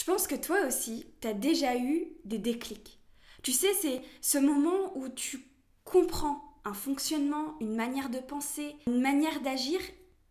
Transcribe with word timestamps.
Je 0.00 0.06
pense 0.06 0.26
que 0.26 0.34
toi 0.34 0.62
aussi, 0.66 1.04
tu 1.20 1.28
as 1.28 1.34
déjà 1.34 1.76
eu 1.76 2.06
des 2.24 2.38
déclics. 2.38 2.98
Tu 3.42 3.52
sais, 3.52 3.74
c'est 3.82 4.00
ce 4.22 4.38
moment 4.38 4.96
où 4.96 5.10
tu 5.10 5.44
comprends 5.84 6.42
un 6.64 6.72
fonctionnement, 6.72 7.58
une 7.60 7.76
manière 7.76 8.08
de 8.08 8.18
penser, 8.18 8.76
une 8.86 9.02
manière 9.02 9.42
d'agir 9.42 9.78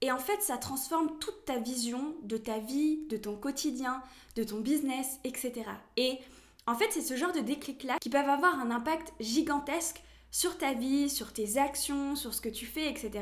et 0.01 0.11
en 0.11 0.17
fait, 0.17 0.41
ça 0.41 0.57
transforme 0.57 1.19
toute 1.19 1.45
ta 1.45 1.59
vision 1.59 2.15
de 2.23 2.37
ta 2.37 2.57
vie, 2.57 3.05
de 3.09 3.17
ton 3.17 3.35
quotidien, 3.35 4.01
de 4.35 4.43
ton 4.43 4.59
business, 4.59 5.19
etc. 5.23 5.53
Et 5.97 6.17
en 6.65 6.73
fait, 6.73 6.87
c'est 6.89 7.03
ce 7.03 7.15
genre 7.15 7.33
de 7.33 7.41
déclic-là 7.41 7.97
qui 8.01 8.09
peuvent 8.09 8.27
avoir 8.27 8.59
un 8.59 8.71
impact 8.71 9.13
gigantesque 9.19 10.01
sur 10.31 10.57
ta 10.57 10.73
vie, 10.73 11.11
sur 11.11 11.31
tes 11.31 11.57
actions, 11.57 12.15
sur 12.15 12.33
ce 12.33 12.41
que 12.41 12.49
tu 12.49 12.65
fais, 12.65 12.89
etc. 12.89 13.21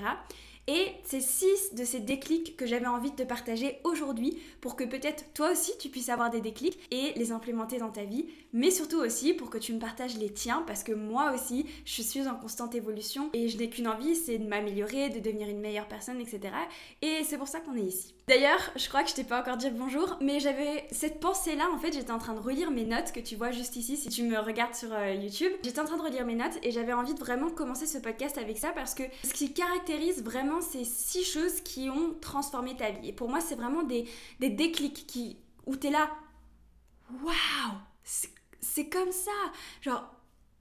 Et 0.67 0.91
c'est 1.03 1.21
six 1.21 1.73
de 1.75 1.85
ces 1.85 2.01
déclics 2.01 2.57
que 2.57 2.65
j'avais 2.65 2.87
envie 2.87 3.11
de 3.11 3.15
te 3.15 3.23
partager 3.23 3.79
aujourd'hui 3.85 4.37
pour 4.59 4.75
que 4.75 4.83
peut-être 4.83 5.23
toi 5.33 5.51
aussi 5.51 5.71
tu 5.79 5.87
puisses 5.87 6.09
avoir 6.09 6.29
des 6.29 6.41
déclics 6.41 6.77
et 6.91 7.13
les 7.15 7.31
implémenter 7.31 7.77
dans 7.77 7.89
ta 7.89 8.03
vie, 8.03 8.25
mais 8.51 8.69
surtout 8.69 8.97
aussi 8.97 9.33
pour 9.33 9.49
que 9.49 9.57
tu 9.57 9.71
me 9.71 9.79
partages 9.79 10.17
les 10.17 10.29
tiens 10.29 10.65
parce 10.67 10.83
que 10.83 10.91
moi 10.91 11.31
aussi 11.33 11.65
je 11.85 12.01
suis 12.01 12.27
en 12.27 12.35
constante 12.35 12.75
évolution 12.75 13.29
et 13.31 13.47
je 13.47 13.57
n'ai 13.57 13.69
qu'une 13.69 13.87
envie, 13.87 14.15
c'est 14.15 14.39
de 14.39 14.47
m'améliorer, 14.47 15.09
de 15.09 15.19
devenir 15.19 15.47
une 15.47 15.61
meilleure 15.61 15.87
personne, 15.87 16.19
etc. 16.19 16.53
Et 17.01 17.23
c'est 17.23 17.37
pour 17.37 17.47
ça 17.47 17.61
qu'on 17.61 17.77
est 17.77 17.83
ici. 17.83 18.16
D'ailleurs, 18.27 18.59
je 18.75 18.89
crois 18.89 19.03
que 19.03 19.09
je 19.09 19.15
t'ai 19.15 19.23
pas 19.23 19.39
encore 19.39 19.55
dit 19.55 19.69
bonjour, 19.69 20.17
mais 20.19 20.41
j'avais 20.41 20.85
cette 20.91 21.21
pensée-là, 21.21 21.69
en 21.71 21.77
fait, 21.77 21.93
j'étais 21.93 22.11
en 22.11 22.17
train 22.17 22.33
de 22.33 22.41
relire 22.41 22.71
mes 22.71 22.83
notes 22.83 23.13
que 23.13 23.21
tu 23.21 23.37
vois 23.37 23.51
juste 23.51 23.77
ici 23.77 23.95
si 23.95 24.09
tu 24.09 24.23
me 24.23 24.37
regardes 24.37 24.75
sur 24.75 24.91
euh, 24.91 25.13
YouTube. 25.13 25.53
J'étais 25.63 25.79
en 25.79 25.85
train 25.85 25.95
de 25.95 26.01
relire 26.01 26.25
mes 26.25 26.35
notes 26.35 26.59
et 26.61 26.71
j'avais 26.71 26.91
envie 26.91 27.13
de 27.13 27.19
vraiment 27.19 27.49
commencer 27.49 27.85
ce 27.85 27.99
podcast 27.99 28.37
avec 28.37 28.57
ça 28.57 28.73
parce 28.73 28.95
que 28.95 29.03
ce 29.23 29.33
qui 29.33 29.53
caractérise 29.53 30.21
vraiment 30.21 30.59
ces 30.59 30.83
six 30.83 31.23
choses 31.23 31.61
qui 31.61 31.89
ont 31.89 32.15
transformé 32.19 32.75
ta 32.75 32.91
vie. 32.91 33.07
Et 33.07 33.13
pour 33.13 33.29
moi, 33.29 33.39
c'est 33.39 33.55
vraiment 33.55 33.83
des, 33.83 34.09
des 34.41 34.49
déclics 34.49 35.07
qui, 35.07 35.37
où 35.65 35.77
tu 35.77 35.87
es 35.87 35.91
là, 35.91 36.09
waouh, 37.23 37.77
c'est 38.03 38.89
comme 38.89 39.13
ça. 39.13 39.31
Genre, 39.79 40.03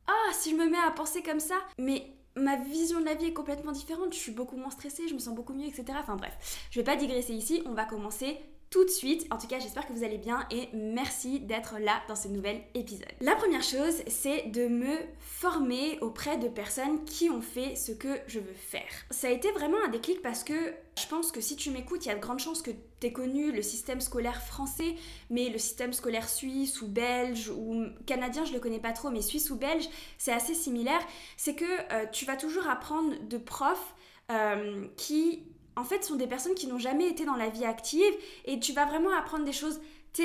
ah, 0.07 0.33
si 0.35 0.53
je 0.53 0.57
me 0.57 0.71
mets 0.71 0.79
à 0.79 0.93
penser 0.93 1.21
comme 1.21 1.41
ça, 1.41 1.57
mais 1.79 2.16
ma 2.37 2.57
vision 2.57 3.01
de 3.01 3.05
la 3.05 3.15
vie 3.15 3.27
est 3.27 3.33
complètement 3.33 3.73
différente, 3.73 4.13
je 4.13 4.19
suis 4.19 4.33
beaucoup 4.33 4.57
moins 4.57 4.71
stressée, 4.71 5.09
je 5.09 5.15
me 5.15 5.19
sens 5.19 5.35
beaucoup 5.35 5.55
mieux, 5.55 5.67
etc. 5.67 5.85
Enfin 5.99 6.17
bref, 6.17 6.69
je 6.71 6.79
vais 6.79 6.85
pas 6.85 6.97
digresser 6.97 7.33
ici, 7.33 7.63
on 7.67 7.73
va 7.73 7.85
commencer 7.85 8.39
tout 8.77 8.85
de 8.85 8.91
suite. 8.91 9.27
En 9.31 9.39
tout 9.39 9.47
cas, 9.47 9.59
j'espère 9.59 9.87
que 9.87 9.95
vous 9.95 10.05
allez 10.05 10.19
bien 10.19 10.47
et 10.51 10.69
merci 10.75 11.41
d'être 11.41 11.79
là 11.79 12.03
dans 12.09 12.15
ce 12.15 12.29
nouvel 12.29 12.61
épisode. 12.75 13.09
La 13.23 13.35
première 13.35 13.63
chose, 13.63 14.03
c'est 14.07 14.51
de 14.51 14.69
me 14.69 14.99
former 15.19 15.99
auprès 16.03 16.37
de 16.37 16.47
personnes 16.47 17.03
qui 17.05 17.31
ont 17.31 17.41
fait 17.41 17.75
ce 17.75 17.93
que 17.93 18.19
je 18.27 18.39
veux 18.39 18.53
faire. 18.53 18.83
Ça 19.11 19.29
a 19.29 19.31
été 19.31 19.51
vraiment 19.53 19.79
un 19.87 19.89
déclic 19.89 20.21
parce 20.21 20.45
que 20.45 20.75
je 20.99 21.07
pense 21.09 21.33
que 21.33 21.41
si 21.41 21.57
tu 21.57 21.71
m'écoutes, 21.71 22.05
il 22.05 22.11
y 22.11 22.13
a 22.13 22.17
de 22.17 22.21
grandes 22.21 22.39
chances 22.39 22.61
que 22.61 22.71
tu 23.01 23.07
aies 23.07 23.13
connu 23.15 23.51
le 23.51 23.63
système 23.63 24.03
scolaire 24.03 24.43
français, 24.43 24.97
mais 25.31 25.49
le 25.49 25.57
système 25.57 25.95
scolaire 25.95 26.29
suisse 26.29 26.83
ou 26.83 26.87
belge 26.87 27.49
ou 27.49 27.87
canadien, 28.05 28.45
je 28.45 28.53
le 28.53 28.61
connais 28.61 28.79
pas 28.79 28.93
trop, 28.93 29.09
mais 29.09 29.23
suisse 29.23 29.49
ou 29.49 29.57
belge, 29.57 29.89
c'est 30.19 30.33
assez 30.33 30.53
similaire. 30.53 31.01
C'est 31.39 31.55
que 31.55 31.65
euh, 31.65 32.05
tu 32.13 32.27
vas 32.27 32.37
toujours 32.37 32.69
apprendre 32.69 33.15
de 33.27 33.39
profs 33.39 33.95
euh, 34.31 34.87
qui 34.99 35.45
en 35.77 35.85
fait, 35.85 36.05
sont 36.05 36.17
des 36.17 36.27
personnes 36.27 36.55
qui 36.55 36.67
n'ont 36.67 36.79
jamais 36.79 37.09
été 37.09 37.25
dans 37.25 37.37
la 37.37 37.49
vie 37.49 37.65
active 37.65 38.15
et 38.47 38.59
tu 38.59 38.73
vas 38.73 38.87
vraiment 38.87 39.13
apprendre 39.17 39.45
des 39.45 39.53
choses 39.53 39.81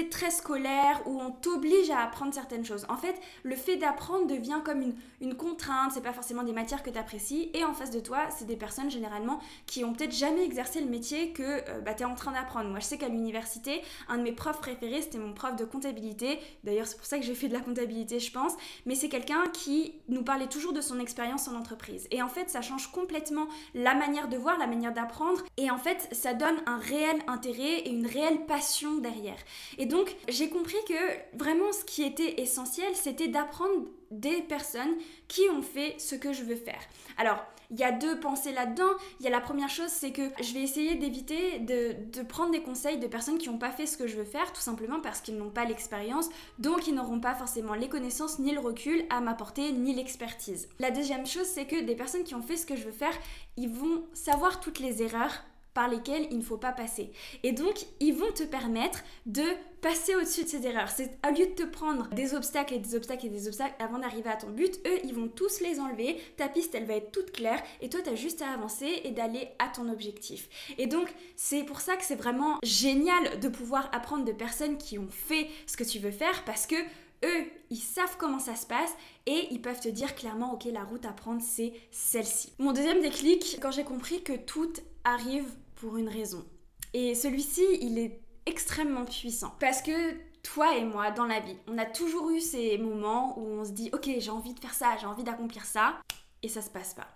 très 0.09 0.31
scolaire 0.31 1.01
où 1.05 1.19
on 1.21 1.31
t'oblige 1.31 1.89
à 1.89 1.99
apprendre 1.99 2.33
certaines 2.33 2.65
choses. 2.65 2.85
En 2.89 2.97
fait, 2.97 3.19
le 3.43 3.55
fait 3.55 3.77
d'apprendre 3.77 4.27
devient 4.27 4.61
comme 4.63 4.81
une, 4.81 4.95
une 5.21 5.35
contrainte, 5.35 5.91
c'est 5.93 6.01
pas 6.01 6.13
forcément 6.13 6.43
des 6.43 6.53
matières 6.53 6.83
que 6.83 6.89
tu 6.89 6.97
apprécies, 6.97 7.51
et 7.53 7.63
en 7.63 7.73
face 7.73 7.91
de 7.91 7.99
toi, 7.99 8.29
c'est 8.29 8.45
des 8.45 8.55
personnes 8.55 8.89
généralement 8.89 9.39
qui 9.65 9.83
ont 9.83 9.93
peut-être 9.93 10.13
jamais 10.13 10.43
exercé 10.43 10.81
le 10.81 10.87
métier 10.87 11.31
que 11.31 11.43
euh, 11.43 11.81
bah, 11.81 11.93
tu 11.93 12.03
es 12.03 12.05
en 12.05 12.15
train 12.15 12.31
d'apprendre. 12.31 12.69
Moi, 12.69 12.79
je 12.79 12.85
sais 12.85 12.97
qu'à 12.97 13.09
l'université, 13.09 13.81
un 14.07 14.17
de 14.17 14.23
mes 14.23 14.31
profs 14.31 14.59
préférés, 14.59 15.01
c'était 15.01 15.17
mon 15.17 15.33
prof 15.33 15.55
de 15.55 15.65
comptabilité. 15.65 16.39
D'ailleurs, 16.63 16.87
c'est 16.87 16.97
pour 16.97 17.05
ça 17.05 17.17
que 17.17 17.25
j'ai 17.25 17.35
fait 17.35 17.47
de 17.47 17.53
la 17.53 17.59
comptabilité, 17.59 18.19
je 18.19 18.31
pense, 18.31 18.53
mais 18.85 18.95
c'est 18.95 19.09
quelqu'un 19.09 19.43
qui 19.53 19.93
nous 20.09 20.23
parlait 20.23 20.47
toujours 20.47 20.73
de 20.73 20.81
son 20.81 20.99
expérience 20.99 21.47
en 21.47 21.55
entreprise. 21.55 22.07
Et 22.11 22.21
en 22.21 22.29
fait, 22.29 22.49
ça 22.49 22.61
change 22.61 22.91
complètement 22.91 23.47
la 23.73 23.93
manière 23.93 24.27
de 24.27 24.37
voir, 24.37 24.57
la 24.57 24.67
manière 24.67 24.93
d'apprendre, 24.93 25.41
et 25.57 25.69
en 25.69 25.77
fait, 25.77 26.07
ça 26.11 26.33
donne 26.33 26.57
un 26.65 26.77
réel 26.77 27.19
intérêt 27.27 27.79
et 27.79 27.89
une 27.89 28.07
réelle 28.07 28.45
passion 28.45 28.95
derrière. 28.97 29.37
Donc, 29.85 30.15
j'ai 30.27 30.49
compris 30.49 30.77
que 30.87 31.37
vraiment 31.37 31.71
ce 31.71 31.83
qui 31.83 32.03
était 32.03 32.41
essentiel, 32.41 32.95
c'était 32.95 33.27
d'apprendre 33.27 33.87
des 34.11 34.41
personnes 34.41 34.95
qui 35.27 35.41
ont 35.49 35.61
fait 35.61 35.95
ce 35.97 36.15
que 36.15 36.33
je 36.33 36.43
veux 36.43 36.55
faire. 36.55 36.81
Alors, 37.17 37.43
il 37.71 37.79
y 37.79 37.83
a 37.83 37.91
deux 37.91 38.19
pensées 38.19 38.51
là-dedans. 38.51 38.91
Il 39.19 39.23
y 39.23 39.27
a 39.27 39.31
la 39.31 39.39
première 39.39 39.69
chose, 39.69 39.87
c'est 39.87 40.11
que 40.11 40.29
je 40.41 40.53
vais 40.53 40.61
essayer 40.61 40.95
d'éviter 40.95 41.59
de, 41.59 42.21
prendre 42.23 42.51
des 42.51 42.61
conseils 42.61 42.99
de 42.99 43.07
personnes 43.07 43.37
qui 43.37 43.49
n'ont 43.49 43.57
pas 43.57 43.71
fait 43.71 43.85
ce 43.85 43.97
que 43.97 44.07
je 44.07 44.17
veux 44.17 44.25
faire, 44.25 44.51
tout 44.51 44.61
simplement 44.61 44.99
parce 44.99 45.21
qu'ils 45.21 45.37
n'ont 45.37 45.49
pas 45.49 45.65
l'expérience, 45.65 46.29
donc 46.59 46.87
ils 46.87 46.93
n'auront 46.93 47.21
pas 47.21 47.33
forcément 47.33 47.73
les 47.73 47.87
connaissances 47.87 48.39
ni 48.39 48.51
le 48.51 48.59
recul 48.59 49.05
à 49.09 49.21
m'apporter, 49.21 49.71
ni 49.71 49.95
l'expertise. 49.95 50.67
La 50.79 50.91
deuxième 50.91 51.25
chose, 51.25 51.47
c'est 51.47 51.65
que 51.65 51.81
des 51.81 51.95
personnes 51.95 52.25
qui 52.25 52.35
ont 52.35 52.41
fait 52.41 52.57
ce 52.57 52.65
que 52.65 52.75
je 52.75 52.83
veux 52.83 52.91
faire, 52.91 53.17
ils 53.55 53.69
vont 53.69 54.03
savoir 54.13 54.59
toutes 54.59 54.79
les 54.79 55.01
erreurs 55.01 55.43
par 55.73 55.87
lesquels 55.87 56.27
il 56.31 56.37
ne 56.37 56.43
faut 56.43 56.57
pas 56.57 56.71
passer. 56.71 57.11
Et 57.43 57.51
donc, 57.51 57.85
ils 57.99 58.13
vont 58.13 58.31
te 58.31 58.43
permettre 58.43 59.03
de 59.25 59.43
passer 59.81 60.15
au-dessus 60.15 60.43
de 60.43 60.49
ces 60.49 60.67
erreurs. 60.67 60.89
C'est 60.89 61.17
au 61.25 61.31
lieu 61.31 61.47
de 61.47 61.53
te 61.53 61.63
prendre 61.63 62.07
des 62.09 62.33
obstacles 62.35 62.75
et 62.75 62.79
des 62.79 62.95
obstacles 62.95 63.25
et 63.25 63.29
des 63.29 63.47
obstacles 63.47 63.75
avant 63.79 63.99
d'arriver 63.99 64.29
à 64.29 64.35
ton 64.35 64.49
but, 64.49 64.79
eux, 64.85 64.99
ils 65.03 65.13
vont 65.13 65.27
tous 65.27 65.59
les 65.61 65.79
enlever. 65.79 66.21
Ta 66.37 66.49
piste, 66.49 66.75
elle 66.75 66.85
va 66.85 66.95
être 66.95 67.11
toute 67.11 67.31
claire 67.31 67.61
et 67.81 67.89
toi, 67.89 68.01
tu 68.03 68.09
as 68.09 68.15
juste 68.15 68.41
à 68.41 68.51
avancer 68.51 69.01
et 69.03 69.11
d'aller 69.11 69.49
à 69.59 69.69
ton 69.69 69.89
objectif. 69.89 70.49
Et 70.77 70.87
donc, 70.87 71.13
c'est 71.35 71.63
pour 71.63 71.81
ça 71.81 71.95
que 71.95 72.03
c'est 72.03 72.15
vraiment 72.15 72.59
génial 72.63 73.39
de 73.39 73.47
pouvoir 73.47 73.89
apprendre 73.93 74.25
de 74.25 74.31
personnes 74.31 74.77
qui 74.77 74.99
ont 74.99 75.09
fait 75.09 75.47
ce 75.65 75.77
que 75.77 75.83
tu 75.83 75.99
veux 75.99 76.11
faire 76.11 76.43
parce 76.45 76.67
que 76.67 76.75
eux, 77.23 77.45
ils 77.69 77.77
savent 77.77 78.17
comment 78.17 78.39
ça 78.39 78.55
se 78.55 78.65
passe 78.65 78.91
et 79.25 79.47
ils 79.51 79.61
peuvent 79.61 79.79
te 79.79 79.89
dire 79.89 80.15
clairement, 80.15 80.53
ok, 80.53 80.65
la 80.65 80.83
route 80.83 81.05
à 81.05 81.11
prendre, 81.11 81.41
c'est 81.41 81.73
celle-ci. 81.91 82.53
Mon 82.59 82.71
deuxième 82.71 83.01
déclic, 83.01 83.59
quand 83.61 83.71
j'ai 83.71 83.83
compris 83.83 84.23
que 84.23 84.33
tout 84.33 84.73
arrive 85.03 85.45
pour 85.81 85.97
une 85.97 86.09
raison. 86.09 86.45
Et 86.93 87.15
celui-ci, 87.15 87.65
il 87.81 87.97
est 87.97 88.21
extrêmement 88.45 89.03
puissant. 89.03 89.55
Parce 89.59 89.81
que 89.81 90.13
toi 90.43 90.77
et 90.77 90.85
moi, 90.85 91.09
dans 91.09 91.25
la 91.25 91.39
vie, 91.39 91.57
on 91.67 91.77
a 91.79 91.85
toujours 91.85 92.29
eu 92.29 92.39
ces 92.39 92.77
moments 92.77 93.37
où 93.39 93.45
on 93.45 93.65
se 93.65 93.71
dit, 93.71 93.89
ok, 93.91 94.09
j'ai 94.19 94.29
envie 94.29 94.53
de 94.53 94.59
faire 94.59 94.75
ça, 94.75 94.95
j'ai 94.99 95.07
envie 95.07 95.23
d'accomplir 95.23 95.65
ça, 95.65 95.99
et 96.43 96.49
ça 96.49 96.61
se 96.61 96.69
passe 96.69 96.93
pas. 96.93 97.07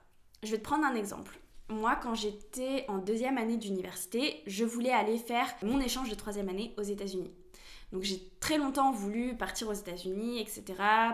Je 0.44 0.52
vais 0.52 0.58
te 0.58 0.64
prendre 0.64 0.84
un 0.84 0.96
exemple. 0.96 1.40
Moi, 1.70 1.96
quand 2.02 2.16
j'étais 2.16 2.86
en 2.88 2.98
deuxième 2.98 3.38
année 3.38 3.58
d'université, 3.58 4.42
je 4.48 4.66
voulais 4.66 4.92
aller 4.92 5.18
faire 5.18 5.48
mon 5.62 5.80
échange 5.80 6.10
de 6.10 6.16
troisième 6.16 6.50
année 6.50 6.74
aux 6.78 6.84
États-Unis. 6.84 7.32
Donc 7.92 8.02
j'ai 8.02 8.32
très 8.40 8.58
longtemps 8.58 8.92
voulu 8.92 9.38
partir 9.38 9.70
aux 9.70 9.74
États-Unis, 9.74 10.42
etc., 10.42 10.64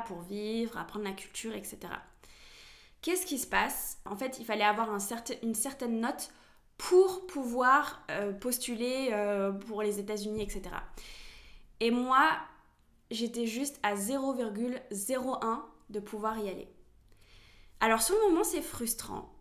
pour 0.07 0.21
vivre, 0.21 0.77
apprendre 0.77 1.05
la 1.05 1.11
culture, 1.11 1.53
etc. 1.53 1.79
Qu'est-ce 3.01 3.25
qui 3.25 3.39
se 3.39 3.47
passe? 3.47 3.97
En 4.05 4.15
fait, 4.15 4.39
il 4.39 4.45
fallait 4.45 4.63
avoir 4.63 4.89
une 5.43 5.55
certaine 5.55 5.99
note 5.99 6.31
pour 6.81 7.27
pouvoir 7.27 8.03
euh, 8.09 8.33
postuler 8.33 9.09
euh, 9.11 9.51
pour 9.51 9.83
les 9.83 9.99
États-Unis, 9.99 10.41
etc. 10.41 10.63
Et 11.79 11.91
moi, 11.91 12.27
j'étais 13.11 13.45
juste 13.45 13.79
à 13.83 13.93
0,01 13.93 15.61
de 15.91 15.99
pouvoir 15.99 16.39
y 16.39 16.49
aller. 16.49 16.67
Alors 17.81 18.01
sur 18.01 18.15
le 18.15 18.29
moment, 18.29 18.43
c'est 18.43 18.63
frustrant. 18.63 19.31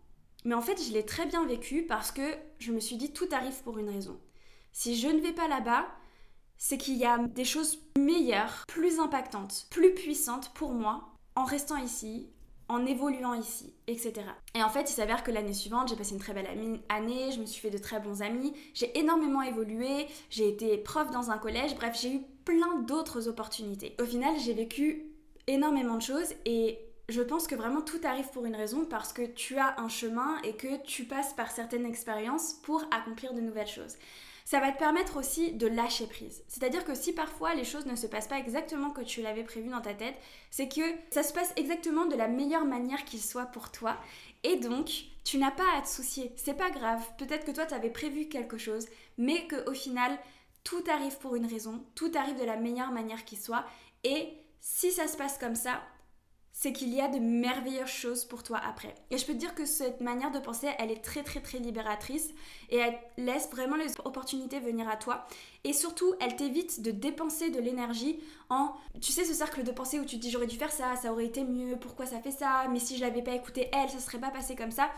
Mais 0.45 0.53
en 0.53 0.61
fait, 0.61 0.79
je 0.83 0.93
l'ai 0.93 1.03
très 1.03 1.25
bien 1.25 1.43
vécu 1.47 1.83
parce 1.87 2.11
que 2.11 2.21
je 2.59 2.71
me 2.71 2.79
suis 2.79 2.95
dit 2.95 3.11
tout 3.11 3.29
arrive 3.31 3.59
pour 3.63 3.79
une 3.79 3.89
raison. 3.89 4.19
Si 4.71 4.95
je 4.95 5.07
ne 5.07 5.19
vais 5.19 5.33
pas 5.33 5.47
là-bas, 5.47 5.87
c'est 6.57 6.77
qu'il 6.77 6.97
y 6.97 7.05
a 7.05 7.17
des 7.17 7.45
choses 7.45 7.79
meilleures, 7.97 8.65
plus 8.67 8.99
impactantes, 8.99 9.65
plus 9.71 9.95
puissantes 9.95 10.53
pour 10.53 10.73
moi 10.73 11.09
en 11.35 11.45
restant 11.45 11.77
ici, 11.77 12.29
en 12.71 12.85
évoluant 12.85 13.33
ici, 13.33 13.73
etc. 13.87 14.13
Et 14.55 14.63
en 14.63 14.69
fait, 14.69 14.89
il 14.89 14.93
s'avère 14.93 15.23
que 15.23 15.31
l'année 15.31 15.53
suivante, 15.53 15.89
j'ai 15.89 15.95
passé 15.95 16.13
une 16.13 16.19
très 16.19 16.33
belle 16.33 16.47
année, 16.89 17.31
je 17.31 17.39
me 17.39 17.45
suis 17.45 17.61
fait 17.61 17.69
de 17.69 17.77
très 17.77 17.99
bons 17.99 18.21
amis, 18.21 18.53
j'ai 18.73 18.97
énormément 18.97 19.41
évolué, 19.41 20.07
j'ai 20.29 20.47
été 20.47 20.77
prof 20.77 21.11
dans 21.11 21.31
un 21.31 21.37
collège, 21.37 21.75
bref, 21.75 21.97
j'ai 21.99 22.15
eu 22.15 22.21
plein 22.45 22.79
d'autres 22.79 23.27
opportunités. 23.27 23.95
Au 24.01 24.05
final, 24.05 24.33
j'ai 24.39 24.53
vécu 24.53 25.05
énormément 25.47 25.95
de 25.95 26.01
choses 26.01 26.33
et 26.45 26.79
je 27.09 27.21
pense 27.21 27.45
que 27.45 27.55
vraiment 27.55 27.81
tout 27.81 27.99
arrive 28.05 28.29
pour 28.29 28.45
une 28.45 28.55
raison 28.55 28.85
parce 28.85 29.11
que 29.11 29.25
tu 29.25 29.57
as 29.57 29.79
un 29.79 29.89
chemin 29.89 30.37
et 30.43 30.53
que 30.53 30.81
tu 30.83 31.03
passes 31.03 31.33
par 31.33 31.51
certaines 31.51 31.85
expériences 31.85 32.53
pour 32.63 32.83
accomplir 32.91 33.33
de 33.33 33.41
nouvelles 33.41 33.67
choses 33.67 33.97
ça 34.51 34.59
va 34.59 34.73
te 34.73 34.79
permettre 34.79 35.15
aussi 35.15 35.53
de 35.53 35.65
lâcher 35.65 36.07
prise. 36.07 36.43
C'est-à-dire 36.49 36.83
que 36.83 36.93
si 36.93 37.13
parfois 37.13 37.55
les 37.55 37.63
choses 37.63 37.85
ne 37.85 37.95
se 37.95 38.05
passent 38.05 38.27
pas 38.27 38.37
exactement 38.37 38.89
comme 38.89 39.05
tu 39.05 39.21
l'avais 39.21 39.45
prévu 39.45 39.69
dans 39.69 39.79
ta 39.79 39.93
tête, 39.93 40.17
c'est 40.49 40.67
que 40.67 40.81
ça 41.09 41.23
se 41.23 41.31
passe 41.31 41.53
exactement 41.55 42.05
de 42.05 42.17
la 42.17 42.27
meilleure 42.27 42.65
manière 42.65 43.05
qu'il 43.05 43.21
soit 43.21 43.45
pour 43.45 43.71
toi. 43.71 43.95
Et 44.43 44.57
donc, 44.57 44.89
tu 45.23 45.37
n'as 45.37 45.51
pas 45.51 45.77
à 45.77 45.81
te 45.81 45.87
soucier. 45.87 46.33
C'est 46.35 46.57
pas 46.57 46.69
grave. 46.69 47.01
Peut-être 47.17 47.45
que 47.45 47.51
toi, 47.51 47.65
tu 47.65 47.73
avais 47.73 47.89
prévu 47.89 48.27
quelque 48.27 48.57
chose, 48.57 48.87
mais 49.17 49.47
qu'au 49.47 49.73
final, 49.73 50.19
tout 50.65 50.83
arrive 50.89 51.17
pour 51.19 51.37
une 51.37 51.45
raison. 51.45 51.85
Tout 51.95 52.11
arrive 52.15 52.37
de 52.37 52.43
la 52.43 52.57
meilleure 52.57 52.91
manière 52.91 53.23
qui 53.23 53.37
soit. 53.37 53.63
Et 54.03 54.33
si 54.59 54.91
ça 54.91 55.07
se 55.07 55.15
passe 55.15 55.37
comme 55.37 55.55
ça, 55.55 55.81
c'est 56.61 56.73
qu'il 56.73 56.93
y 56.93 57.01
a 57.01 57.07
de 57.07 57.17
merveilleuses 57.17 57.89
choses 57.89 58.23
pour 58.23 58.43
toi 58.43 58.61
après. 58.63 58.93
Et 59.09 59.17
je 59.17 59.25
peux 59.25 59.33
te 59.33 59.39
dire 59.39 59.55
que 59.55 59.65
cette 59.65 59.99
manière 59.99 60.29
de 60.29 60.37
penser, 60.37 60.67
elle 60.77 60.91
est 60.91 61.03
très 61.03 61.23
très 61.23 61.39
très 61.39 61.57
libératrice 61.57 62.29
et 62.69 62.77
elle 62.77 62.99
laisse 63.17 63.49
vraiment 63.49 63.77
les 63.77 63.87
opportunités 64.05 64.59
venir 64.59 64.87
à 64.87 64.95
toi. 64.95 65.25
Et 65.63 65.73
surtout, 65.73 66.13
elle 66.19 66.35
t'évite 66.35 66.83
de 66.83 66.91
dépenser 66.91 67.49
de 67.49 67.59
l'énergie 67.59 68.19
en, 68.51 68.75
tu 69.01 69.11
sais, 69.11 69.25
ce 69.25 69.33
cercle 69.33 69.63
de 69.63 69.71
pensée 69.71 69.99
où 69.99 70.05
tu 70.05 70.17
te 70.17 70.21
dis 70.21 70.29
j'aurais 70.29 70.45
dû 70.45 70.55
faire 70.55 70.71
ça, 70.71 70.95
ça 70.97 71.11
aurait 71.11 71.25
été 71.25 71.43
mieux, 71.43 71.77
pourquoi 71.77 72.05
ça 72.05 72.19
fait 72.19 72.29
ça, 72.29 72.67
mais 72.71 72.79
si 72.79 72.95
je 72.95 73.01
l'avais 73.01 73.23
pas 73.23 73.33
écouté 73.33 73.67
elle, 73.73 73.89
ça 73.89 73.97
serait 73.97 74.19
pas 74.19 74.29
passé 74.29 74.55
comme 74.55 74.69
ça. 74.69 74.91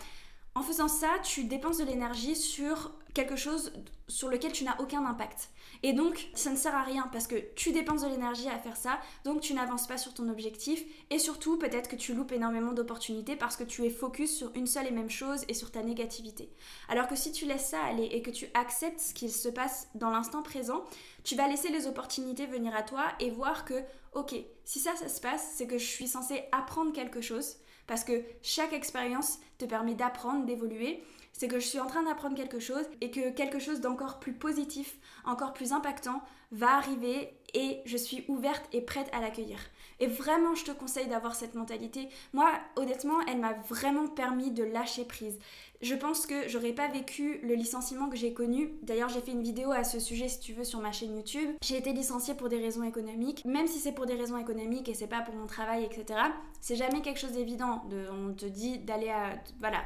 En 0.56 0.62
faisant 0.62 0.88
ça, 0.88 1.10
tu 1.24 1.46
dépenses 1.46 1.80
de 1.80 1.84
l'énergie 1.84 2.36
sur 2.36 2.92
quelque 3.16 3.36
chose 3.36 3.72
sur 4.08 4.30
lequel 4.30 4.52
tu 4.52 4.64
n'as 4.64 4.78
aucun 4.80 5.06
impact. 5.06 5.50
Et 5.82 5.94
donc, 5.94 6.30
ça 6.36 6.52
ne 6.52 6.56
sert 6.56 6.76
à 6.76 6.84
rien 6.84 7.10
parce 7.12 7.26
que 7.26 7.36
tu 7.56 7.72
dépenses 7.72 8.04
de 8.04 8.08
l'énergie 8.08 8.48
à 8.48 8.60
faire 8.60 8.78
ça, 8.78 9.00
donc 9.24 9.42
tu 9.42 9.54
n'avances 9.54 9.88
pas 9.88 9.98
sur 9.98 10.14
ton 10.14 10.30
objectif. 10.30 10.84
Et 11.10 11.18
surtout, 11.20 11.58
peut-être 11.58 11.90
que 11.90 11.96
tu 11.96 12.14
loupes 12.14 12.32
énormément 12.32 12.74
d'opportunités 12.74 13.36
parce 13.36 13.56
que 13.56 13.64
tu 13.64 13.84
es 13.86 13.90
focus 13.90 14.36
sur 14.36 14.52
une 14.56 14.68
seule 14.68 14.88
et 14.88 14.92
même 14.92 15.10
chose 15.10 15.44
et 15.48 15.54
sur 15.56 15.72
ta 15.72 15.82
négativité. 15.82 16.50
Alors 16.88 17.08
que 17.08 17.16
si 17.16 17.32
tu 17.32 17.46
laisses 17.46 17.70
ça 17.70 17.84
aller 17.84 18.06
et 18.06 18.22
que 18.22 18.32
tu 18.32 18.48
acceptes 18.54 19.00
ce 19.00 19.14
qu'il 19.14 19.32
se 19.32 19.50
passe 19.50 19.90
dans 19.96 20.12
l'instant 20.12 20.44
présent, 20.44 20.84
tu 21.24 21.36
vas 21.36 21.48
laisser 21.48 21.70
les 21.70 21.88
opportunités 21.88 22.46
venir 22.46 22.76
à 22.76 22.84
toi 22.84 23.06
et 23.20 23.32
voir 23.32 23.66
que, 23.66 23.82
ok, 24.14 24.36
si 24.66 24.80
ça, 24.80 24.96
ça 24.96 25.10
se 25.10 25.22
passe, 25.22 25.54
c'est 25.56 25.68
que 25.68 25.78
je 25.78 25.86
suis 25.86 26.08
censée 26.08 26.44
apprendre 26.52 26.94
quelque 26.94 27.22
chose 27.22 27.58
parce 27.88 28.04
que 28.04 28.24
chaque 28.42 28.74
expérience 28.74 29.40
te 29.58 29.66
permet 29.66 29.96
d'apprendre, 29.96 30.46
d'évoluer. 30.46 31.04
C'est 31.34 31.48
que 31.48 31.60
je 31.60 31.66
suis 31.66 31.80
en 31.80 31.88
train 31.88 32.04
d'apprendre 32.04 32.36
quelque 32.36 32.60
chose 32.60 32.86
et 33.02 33.12
que 33.12 33.32
quelque 33.32 33.60
chose 33.60 33.82
d'encore 33.82 34.20
plus 34.20 34.34
positif, 34.34 34.98
encore 35.26 35.54
plus 35.54 35.74
impactant 35.74 36.22
va 36.52 36.78
arriver 36.78 37.34
et 37.56 37.82
je 37.86 37.98
suis 37.98 38.24
ouverte 38.28 38.64
et 38.72 38.82
prête 38.82 39.10
à 39.12 39.20
l'accueillir. 39.20 39.60
Et 40.00 40.08
vraiment, 40.08 40.56
je 40.56 40.66
te 40.66 40.72
conseille 40.72 41.08
d'avoir 41.08 41.36
cette 41.36 41.56
mentalité. 41.56 42.10
Moi, 42.34 42.52
honnêtement, 42.76 43.20
elle 43.28 43.40
m'a 43.40 43.54
vraiment 43.70 44.08
permis 44.08 44.52
de 44.52 44.64
lâcher 44.64 45.06
prise. 45.06 45.40
Je 45.82 45.96
pense 45.96 46.26
que 46.26 46.48
j'aurais 46.48 46.74
pas 46.74 46.88
vécu 46.88 47.40
le 47.44 47.56
licenciement 47.56 48.10
que 48.10 48.16
j'ai 48.16 48.34
connu. 48.34 48.72
D'ailleurs, 48.84 49.10
j'ai 49.10 49.22
fait 49.22 49.32
une 49.32 49.44
vidéo 49.44 49.72
à 49.72 49.84
ce 49.84 50.00
sujet 50.00 50.30
si 50.30 50.40
tu 50.40 50.54
veux 50.54 50.64
sur 50.64 50.80
ma 50.80 50.92
chaîne 50.92 51.16
YouTube. 51.16 51.50
J'ai 51.62 51.78
été 51.78 51.92
licenciée 51.94 52.36
pour 52.36 52.50
des 52.50 52.60
raisons 52.60 52.84
économiques. 52.84 53.44
Même 53.46 53.68
si 53.68 53.80
c'est 53.80 53.92
pour 53.92 54.06
des 54.06 54.16
raisons 54.16 54.38
économiques 54.38 54.90
et 54.90 54.94
c'est 54.94 55.08
pas 55.08 55.22
pour 55.22 55.36
mon 55.36 55.48
travail, 55.48 55.84
etc. 55.84 56.20
C'est 56.62 56.76
jamais 56.76 57.02
quelque 57.02 57.20
chose 57.20 57.34
d'évident. 57.34 57.84
on 58.12 58.34
te 58.34 58.46
dit 58.46 58.80
d'aller 58.80 59.10
à. 59.10 59.42
Voilà, 59.60 59.84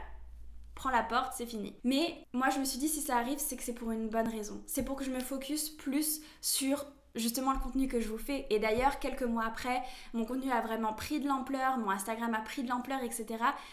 prends 0.77 0.91
la 0.91 1.03
porte, 1.03 1.33
c'est 1.35 1.47
fini. 1.47 1.73
Mais 1.83 2.23
moi, 2.33 2.49
je 2.51 2.59
me 2.59 2.65
suis 2.65 2.77
dit, 2.77 2.87
si 2.87 3.01
ça 3.01 3.17
arrive, 3.17 3.39
c'est 3.39 3.57
que 3.57 3.63
c'est 3.63 3.73
pour 3.73 3.91
une 3.91 4.09
bonne 4.09 4.27
raison. 4.27 4.61
C'est 4.67 4.85
pour 4.85 4.95
que 4.95 5.03
je 5.03 5.09
me 5.09 5.19
focus 5.19 5.69
plus 5.69 6.21
sur 6.39 6.85
justement 7.15 7.51
le 7.51 7.57
contenu 7.57 7.87
que 7.87 7.99
je 7.99 8.07
vous 8.07 8.19
fais. 8.19 8.45
Et 8.51 8.59
d'ailleurs, 8.59 8.99
quelques 8.99 9.23
mois 9.23 9.43
après, 9.43 9.81
mon 10.13 10.23
contenu 10.23 10.51
a 10.51 10.61
vraiment 10.61 10.93
pris 10.93 11.19
de 11.19 11.27
l'ampleur, 11.27 11.79
mon 11.79 11.89
Instagram 11.89 12.31
a 12.35 12.41
pris 12.41 12.61
de 12.61 12.69
l'ampleur, 12.69 13.01
etc. 13.03 13.25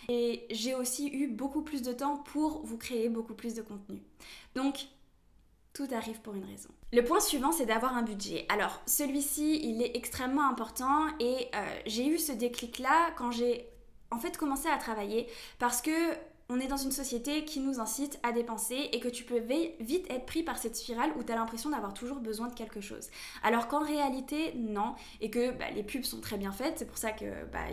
Et 0.08 0.46
j'ai 0.50 0.74
aussi 0.74 1.08
eu 1.08 1.28
beaucoup 1.28 1.60
plus 1.60 1.82
de 1.82 1.92
temps 1.92 2.16
pour 2.16 2.64
vous 2.64 2.78
créer 2.78 3.10
beaucoup 3.10 3.34
plus 3.34 3.54
de 3.54 3.60
contenu. 3.60 4.02
Donc, 4.54 4.86
tout 5.74 5.88
arrive 5.92 6.22
pour 6.22 6.34
une 6.34 6.44
raison. 6.44 6.70
Le 6.90 7.02
point 7.02 7.20
suivant, 7.20 7.52
c'est 7.52 7.66
d'avoir 7.66 7.94
un 7.94 8.02
budget. 8.02 8.46
Alors, 8.48 8.80
celui-ci, 8.86 9.60
il 9.62 9.82
est 9.82 9.94
extrêmement 9.94 10.48
important 10.48 11.08
et 11.20 11.48
euh, 11.54 11.80
j'ai 11.84 12.06
eu 12.06 12.18
ce 12.18 12.32
déclic-là 12.32 13.10
quand 13.18 13.30
j'ai 13.30 13.68
en 14.10 14.18
fait 14.18 14.38
commencé 14.38 14.68
à 14.68 14.78
travailler 14.78 15.26
parce 15.58 15.82
que 15.82 15.90
on 16.48 16.60
est 16.60 16.66
dans 16.66 16.76
une 16.76 16.92
société 16.92 17.44
qui 17.44 17.60
nous 17.60 17.80
incite 17.80 18.18
à 18.22 18.32
dépenser 18.32 18.90
et 18.92 19.00
que 19.00 19.08
tu 19.08 19.24
peux 19.24 19.42
vite 19.80 20.06
être 20.10 20.26
pris 20.26 20.42
par 20.42 20.58
cette 20.58 20.76
spirale 20.76 21.10
où 21.16 21.22
tu 21.22 21.32
as 21.32 21.36
l'impression 21.36 21.70
d'avoir 21.70 21.94
toujours 21.94 22.18
besoin 22.18 22.48
de 22.48 22.54
quelque 22.54 22.80
chose. 22.80 23.08
Alors 23.42 23.66
qu'en 23.68 23.82
réalité, 23.82 24.52
non, 24.56 24.94
et 25.20 25.30
que 25.30 25.52
bah, 25.52 25.70
les 25.74 25.82
pubs 25.82 26.04
sont 26.04 26.20
très 26.20 26.36
bien 26.36 26.52
faites, 26.52 26.78
c'est 26.78 26.84
pour 26.86 26.98
ça 26.98 27.12
qu'il 27.12 27.32
bah, 27.50 27.64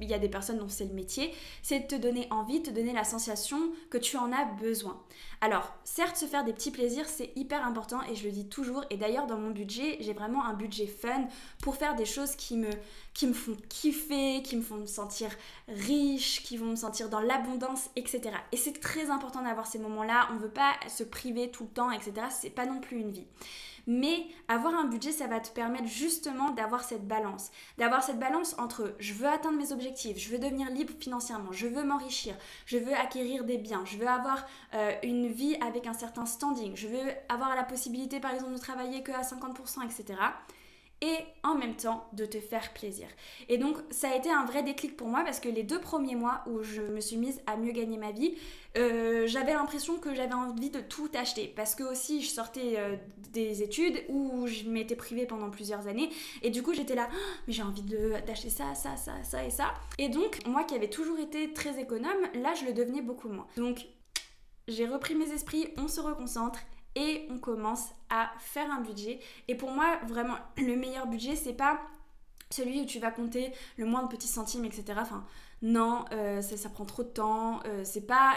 y, 0.00 0.14
a 0.14 0.18
des 0.18 0.28
personnes 0.28 0.58
dont 0.58 0.68
c'est 0.68 0.86
le 0.86 0.94
métier, 0.94 1.32
c'est 1.62 1.80
de 1.80 1.86
te 1.86 1.94
donner 1.94 2.26
envie, 2.30 2.60
de 2.60 2.70
te 2.70 2.74
donner 2.74 2.92
la 2.92 3.04
sensation 3.04 3.58
que 3.90 3.98
tu 3.98 4.16
en 4.16 4.32
as 4.32 4.44
besoin. 4.60 5.00
Alors, 5.40 5.72
certes, 5.84 6.16
se 6.16 6.26
faire 6.26 6.44
des 6.44 6.52
petits 6.52 6.72
plaisirs, 6.72 7.08
c'est 7.08 7.30
hyper 7.36 7.64
important 7.64 8.00
et 8.10 8.16
je 8.16 8.24
le 8.24 8.32
dis 8.32 8.48
toujours, 8.48 8.84
et 8.90 8.96
d'ailleurs 8.96 9.28
dans 9.28 9.38
mon 9.38 9.50
budget, 9.50 9.96
j'ai 10.00 10.12
vraiment 10.12 10.44
un 10.44 10.54
budget 10.54 10.86
fun 10.86 11.28
pour 11.62 11.76
faire 11.76 11.94
des 11.94 12.04
choses 12.04 12.34
qui 12.34 12.56
me, 12.56 12.70
qui 13.18 13.26
me 13.26 13.32
font 13.32 13.56
kiffer, 13.68 14.42
qui 14.44 14.54
me 14.54 14.62
font 14.62 14.76
me 14.76 14.86
sentir 14.86 15.28
riche, 15.66 16.44
qui 16.44 16.56
vont 16.56 16.66
me 16.66 16.76
sentir 16.76 17.08
dans 17.08 17.18
l'abondance, 17.18 17.90
etc. 17.96 18.30
Et 18.52 18.56
c'est 18.56 18.78
très 18.78 19.10
important 19.10 19.42
d'avoir 19.42 19.66
ces 19.66 19.80
moments-là. 19.80 20.28
On 20.30 20.34
ne 20.34 20.38
veut 20.38 20.52
pas 20.52 20.74
se 20.86 21.02
priver 21.02 21.50
tout 21.50 21.64
le 21.64 21.70
temps, 21.70 21.90
etc. 21.90 22.12
C'est 22.30 22.50
pas 22.50 22.64
non 22.64 22.78
plus 22.78 23.00
une 23.00 23.10
vie. 23.10 23.26
Mais 23.88 24.24
avoir 24.46 24.72
un 24.72 24.84
budget, 24.84 25.10
ça 25.10 25.26
va 25.26 25.40
te 25.40 25.50
permettre 25.50 25.88
justement 25.88 26.50
d'avoir 26.50 26.84
cette 26.84 27.08
balance. 27.08 27.50
D'avoir 27.76 28.04
cette 28.04 28.20
balance 28.20 28.54
entre 28.56 28.94
je 29.00 29.14
veux 29.14 29.26
atteindre 29.26 29.58
mes 29.58 29.72
objectifs, 29.72 30.16
je 30.16 30.30
veux 30.30 30.38
devenir 30.38 30.70
libre 30.70 30.92
financièrement, 31.00 31.50
je 31.50 31.66
veux 31.66 31.82
m'enrichir, 31.82 32.36
je 32.66 32.78
veux 32.78 32.94
acquérir 32.94 33.42
des 33.42 33.58
biens, 33.58 33.82
je 33.84 33.96
veux 33.96 34.06
avoir 34.06 34.46
euh, 34.74 34.92
une 35.02 35.26
vie 35.26 35.56
avec 35.56 35.88
un 35.88 35.94
certain 35.94 36.24
standing, 36.24 36.76
je 36.76 36.86
veux 36.86 37.10
avoir 37.28 37.56
la 37.56 37.64
possibilité 37.64 38.20
par 38.20 38.32
exemple 38.32 38.52
de 38.52 38.58
travailler 38.58 39.02
que 39.02 39.10
à 39.10 39.22
50%, 39.22 39.84
etc 39.84 40.20
et 41.00 41.16
en 41.42 41.54
même 41.54 41.74
temps 41.74 42.08
de 42.12 42.24
te 42.24 42.40
faire 42.40 42.72
plaisir. 42.72 43.06
Et 43.48 43.58
donc 43.58 43.76
ça 43.90 44.10
a 44.10 44.16
été 44.16 44.30
un 44.30 44.44
vrai 44.44 44.62
déclic 44.62 44.96
pour 44.96 45.08
moi 45.08 45.22
parce 45.24 45.40
que 45.40 45.48
les 45.48 45.62
deux 45.62 45.80
premiers 45.80 46.16
mois 46.16 46.42
où 46.46 46.62
je 46.62 46.82
me 46.82 47.00
suis 47.00 47.16
mise 47.16 47.40
à 47.46 47.56
mieux 47.56 47.72
gagner 47.72 47.98
ma 47.98 48.10
vie, 48.10 48.34
euh, 48.76 49.26
j'avais 49.26 49.52
l'impression 49.52 49.98
que 49.98 50.14
j'avais 50.14 50.34
envie 50.34 50.70
de 50.70 50.80
tout 50.80 51.10
acheter 51.14 51.52
parce 51.54 51.74
que 51.74 51.84
aussi 51.84 52.22
je 52.22 52.28
sortais 52.28 52.74
euh, 52.76 52.96
des 53.32 53.62
études 53.62 54.02
où 54.08 54.46
je 54.46 54.64
m'étais 54.64 54.96
privée 54.96 55.26
pendant 55.26 55.50
plusieurs 55.50 55.86
années 55.86 56.10
et 56.42 56.50
du 56.50 56.62
coup 56.62 56.74
j'étais 56.74 56.94
là, 56.94 57.08
oh, 57.10 57.16
mais 57.46 57.52
j'ai 57.52 57.62
envie 57.62 57.82
d'acheter 57.82 58.50
ça, 58.50 58.74
ça, 58.74 58.96
ça, 58.96 59.12
ça 59.22 59.44
et 59.44 59.50
ça. 59.50 59.74
Et 59.98 60.08
donc 60.08 60.44
moi 60.46 60.64
qui 60.64 60.74
avais 60.74 60.90
toujours 60.90 61.18
été 61.18 61.52
très 61.52 61.80
économe, 61.80 62.18
là 62.34 62.54
je 62.54 62.64
le 62.64 62.72
devenais 62.72 63.02
beaucoup 63.02 63.28
moins. 63.28 63.46
Donc 63.56 63.86
j'ai 64.66 64.86
repris 64.86 65.14
mes 65.14 65.30
esprits, 65.32 65.68
on 65.76 65.88
se 65.88 66.00
reconcentre 66.00 66.60
et 66.98 67.28
on 67.30 67.38
commence 67.38 67.90
à 68.10 68.30
faire 68.40 68.70
un 68.70 68.80
budget. 68.80 69.20
Et 69.46 69.54
pour 69.54 69.70
moi, 69.70 70.00
vraiment, 70.08 70.34
le 70.56 70.74
meilleur 70.74 71.06
budget, 71.06 71.36
c'est 71.36 71.52
pas 71.52 71.80
celui 72.50 72.80
où 72.80 72.86
tu 72.86 72.98
vas 72.98 73.12
compter 73.12 73.52
le 73.76 73.86
moins 73.86 74.02
de 74.02 74.08
petits 74.08 74.26
centimes, 74.26 74.64
etc. 74.64 74.84
Enfin, 74.96 75.24
non, 75.62 76.04
euh, 76.12 76.42
ça, 76.42 76.68
prend 76.68 76.84
trop 76.84 77.04
de 77.04 77.08
temps, 77.08 77.60
euh, 77.66 77.82
c'est 77.84 78.06
pas, 78.06 78.34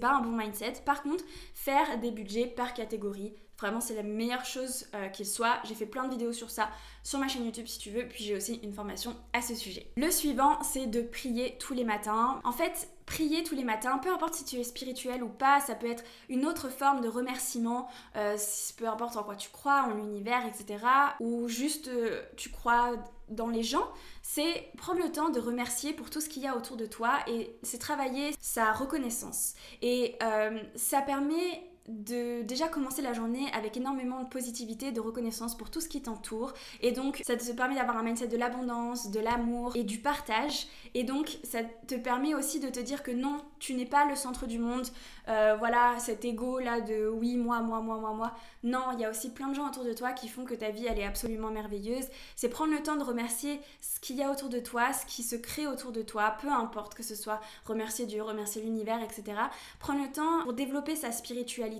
pas 0.00 0.12
un 0.14 0.20
bon 0.20 0.36
mindset. 0.36 0.74
Par 0.84 1.02
contre, 1.02 1.24
faire 1.54 1.98
des 1.98 2.10
budgets 2.10 2.46
par 2.46 2.74
catégorie, 2.74 3.34
vraiment 3.58 3.80
c'est 3.80 3.94
la 3.94 4.02
meilleure 4.02 4.44
chose 4.44 4.86
euh, 4.94 5.08
qu'il 5.08 5.26
soit. 5.26 5.60
J'ai 5.64 5.74
fait 5.74 5.86
plein 5.86 6.04
de 6.04 6.10
vidéos 6.10 6.32
sur 6.32 6.50
ça 6.50 6.68
sur 7.02 7.18
ma 7.18 7.28
chaîne 7.28 7.44
YouTube 7.44 7.66
si 7.66 7.78
tu 7.78 7.90
veux, 7.90 8.06
puis 8.06 8.24
j'ai 8.24 8.36
aussi 8.36 8.60
une 8.62 8.72
formation 8.72 9.16
à 9.32 9.40
ce 9.40 9.54
sujet. 9.54 9.86
Le 9.96 10.10
suivant, 10.10 10.62
c'est 10.62 10.86
de 10.86 11.00
prier 11.00 11.56
tous 11.58 11.74
les 11.74 11.84
matins. 11.84 12.40
En 12.44 12.52
fait, 12.52 12.88
prier 13.06 13.42
tous 13.42 13.54
les 13.54 13.64
matins, 13.64 13.98
peu 13.98 14.12
importe 14.12 14.34
si 14.34 14.44
tu 14.44 14.56
es 14.56 14.64
spirituel 14.64 15.22
ou 15.22 15.28
pas, 15.28 15.60
ça 15.60 15.74
peut 15.74 15.90
être 15.90 16.04
une 16.28 16.46
autre 16.46 16.68
forme 16.68 17.00
de 17.00 17.08
remerciement, 17.08 17.88
euh, 18.16 18.36
peu 18.76 18.88
importe 18.88 19.16
en 19.16 19.22
quoi 19.22 19.36
tu 19.36 19.50
crois, 19.50 19.82
en 19.82 19.94
l'univers, 19.94 20.46
etc. 20.46 20.84
Ou 21.20 21.48
juste 21.48 21.88
euh, 21.88 22.22
tu 22.36 22.50
crois 22.50 22.92
dans 23.28 23.48
les 23.48 23.62
gens, 23.62 23.88
c'est 24.22 24.70
prendre 24.76 25.00
le 25.00 25.10
temps 25.10 25.30
de 25.30 25.40
remercier 25.40 25.92
pour 25.92 26.10
tout 26.10 26.20
ce 26.20 26.28
qu'il 26.28 26.42
y 26.42 26.46
a 26.46 26.56
autour 26.56 26.76
de 26.76 26.86
toi 26.86 27.18
et 27.26 27.56
c'est 27.62 27.78
travailler 27.78 28.34
sa 28.38 28.72
reconnaissance. 28.72 29.54
Et 29.82 30.16
euh, 30.22 30.62
ça 30.74 31.00
permet 31.00 31.62
de 31.88 32.42
déjà 32.42 32.68
commencer 32.68 33.02
la 33.02 33.12
journée 33.12 33.46
avec 33.52 33.76
énormément 33.76 34.22
de 34.22 34.28
positivité, 34.28 34.90
de 34.90 35.00
reconnaissance 35.00 35.56
pour 35.56 35.70
tout 35.70 35.80
ce 35.80 35.88
qui 35.88 36.00
t'entoure. 36.00 36.54
Et 36.80 36.92
donc, 36.92 37.20
ça 37.24 37.36
te 37.36 37.52
permet 37.52 37.74
d'avoir 37.74 37.98
un 37.98 38.02
mindset 38.02 38.28
de 38.28 38.36
l'abondance, 38.36 39.10
de 39.10 39.20
l'amour 39.20 39.76
et 39.76 39.84
du 39.84 39.98
partage. 39.98 40.66
Et 40.94 41.04
donc, 41.04 41.38
ça 41.44 41.60
te 41.62 41.94
permet 41.94 42.34
aussi 42.34 42.58
de 42.58 42.68
te 42.68 42.80
dire 42.80 43.02
que 43.02 43.10
non, 43.10 43.36
tu 43.58 43.74
n'es 43.74 43.84
pas 43.84 44.06
le 44.06 44.16
centre 44.16 44.46
du 44.46 44.58
monde. 44.58 44.86
Euh, 45.28 45.56
voilà, 45.58 45.94
cet 45.98 46.24
ego 46.24 46.58
là 46.58 46.80
de 46.80 47.08
oui, 47.08 47.36
moi, 47.36 47.60
moi, 47.60 47.80
moi, 47.80 47.98
moi, 47.98 48.12
moi. 48.14 48.32
Non, 48.62 48.92
il 48.94 49.00
y 49.00 49.04
a 49.04 49.10
aussi 49.10 49.30
plein 49.30 49.48
de 49.48 49.54
gens 49.54 49.68
autour 49.68 49.84
de 49.84 49.92
toi 49.92 50.12
qui 50.12 50.28
font 50.28 50.44
que 50.44 50.54
ta 50.54 50.70
vie, 50.70 50.86
elle 50.86 50.98
est 50.98 51.06
absolument 51.06 51.50
merveilleuse. 51.50 52.06
C'est 52.36 52.48
prendre 52.48 52.72
le 52.72 52.82
temps 52.82 52.96
de 52.96 53.04
remercier 53.04 53.60
ce 53.80 54.00
qu'il 54.00 54.16
y 54.16 54.22
a 54.22 54.30
autour 54.30 54.48
de 54.48 54.58
toi, 54.58 54.92
ce 54.94 55.04
qui 55.04 55.22
se 55.22 55.36
crée 55.36 55.66
autour 55.66 55.92
de 55.92 56.02
toi, 56.02 56.36
peu 56.40 56.48
importe 56.48 56.94
que 56.94 57.02
ce 57.02 57.14
soit 57.14 57.40
remercier 57.66 58.06
Dieu, 58.06 58.22
remercier 58.22 58.62
l'univers, 58.62 59.02
etc. 59.02 59.38
Prendre 59.80 60.02
le 60.02 60.10
temps 60.10 60.42
pour 60.42 60.54
développer 60.54 60.96
sa 60.96 61.12
spiritualité, 61.12 61.73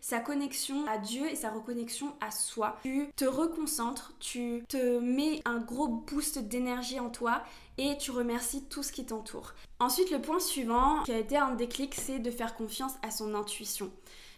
sa 0.00 0.20
connexion 0.20 0.86
à 0.86 0.98
Dieu 0.98 1.28
et 1.30 1.36
sa 1.36 1.50
reconnexion 1.50 2.14
à 2.20 2.30
soi. 2.30 2.78
Tu 2.82 3.08
te 3.16 3.24
reconcentres, 3.24 4.12
tu 4.20 4.64
te 4.68 4.98
mets 4.98 5.42
un 5.44 5.58
gros 5.58 5.88
boost 5.88 6.38
d'énergie 6.38 7.00
en 7.00 7.10
toi 7.10 7.42
et 7.78 7.96
tu 7.98 8.10
remercies 8.10 8.64
tout 8.64 8.82
ce 8.82 8.92
qui 8.92 9.04
t'entoure. 9.04 9.54
Ensuite, 9.80 10.10
le 10.10 10.20
point 10.20 10.40
suivant 10.40 11.02
qui 11.04 11.12
a 11.12 11.18
été 11.18 11.36
un 11.36 11.54
déclic, 11.54 11.94
c'est 11.94 12.18
de 12.18 12.30
faire 12.30 12.54
confiance 12.54 12.94
à 13.02 13.10
son 13.10 13.34
intuition. 13.34 13.90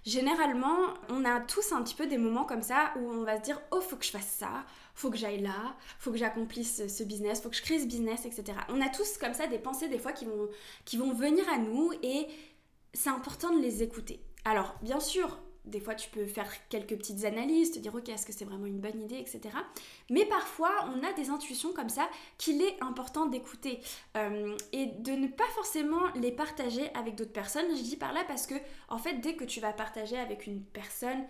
Généralement, 0.04 0.78
on 1.10 1.24
a 1.24 1.40
tous 1.40 1.72
un 1.72 1.82
petit 1.82 1.94
peu 1.94 2.06
des 2.06 2.18
moments 2.18 2.44
comme 2.44 2.62
ça 2.62 2.92
où 2.98 3.10
on 3.10 3.24
va 3.24 3.36
se 3.36 3.42
dire 3.42 3.60
oh 3.70 3.80
faut 3.80 3.96
que 3.96 4.04
je 4.04 4.10
fasse 4.10 4.36
ça, 4.38 4.64
faut 4.94 5.10
que 5.10 5.18
j'aille 5.18 5.42
là, 5.42 5.76
faut 5.98 6.10
que 6.10 6.16
j'accomplisse 6.16 6.86
ce 6.86 7.02
business, 7.02 7.42
faut 7.42 7.50
que 7.50 7.56
je 7.56 7.62
crée 7.62 7.78
ce 7.78 7.86
business, 7.86 8.24
etc. 8.24 8.58
On 8.68 8.80
a 8.80 8.88
tous 8.88 9.18
comme 9.18 9.34
ça 9.34 9.46
des 9.46 9.58
pensées 9.58 9.88
des 9.88 9.98
fois 9.98 10.12
qui 10.12 10.24
vont, 10.24 10.48
qui 10.84 10.96
vont 10.96 11.12
venir 11.12 11.46
à 11.50 11.58
nous 11.58 11.92
et 12.02 12.26
c'est 12.94 13.10
important 13.10 13.54
de 13.54 13.60
les 13.60 13.82
écouter. 13.82 14.20
Alors 14.48 14.74
bien 14.80 14.98
sûr, 14.98 15.38
des 15.66 15.78
fois, 15.78 15.94
tu 15.94 16.08
peux 16.08 16.24
faire 16.24 16.50
quelques 16.70 16.96
petites 16.96 17.26
analyses, 17.26 17.72
te 17.72 17.78
dire, 17.78 17.94
ok, 17.94 18.08
est-ce 18.08 18.24
que 18.24 18.32
c'est 18.32 18.46
vraiment 18.46 18.64
une 18.64 18.80
bonne 18.80 18.98
idée, 19.02 19.18
etc. 19.18 19.40
Mais 20.08 20.24
parfois, 20.24 20.70
on 20.86 21.04
a 21.04 21.12
des 21.12 21.28
intuitions 21.28 21.74
comme 21.74 21.90
ça 21.90 22.08
qu'il 22.38 22.62
est 22.62 22.82
important 22.82 23.26
d'écouter 23.26 23.80
euh, 24.16 24.56
et 24.72 24.86
de 24.86 25.12
ne 25.12 25.26
pas 25.26 25.48
forcément 25.54 26.00
les 26.14 26.32
partager 26.32 26.90
avec 26.94 27.16
d'autres 27.16 27.34
personnes. 27.34 27.66
Je 27.76 27.82
dis 27.82 27.96
par 27.96 28.14
là 28.14 28.24
parce 28.26 28.46
que, 28.46 28.54
en 28.88 28.96
fait, 28.96 29.20
dès 29.20 29.36
que 29.36 29.44
tu 29.44 29.60
vas 29.60 29.74
partager 29.74 30.16
avec 30.16 30.46
une 30.46 30.62
personne 30.62 31.22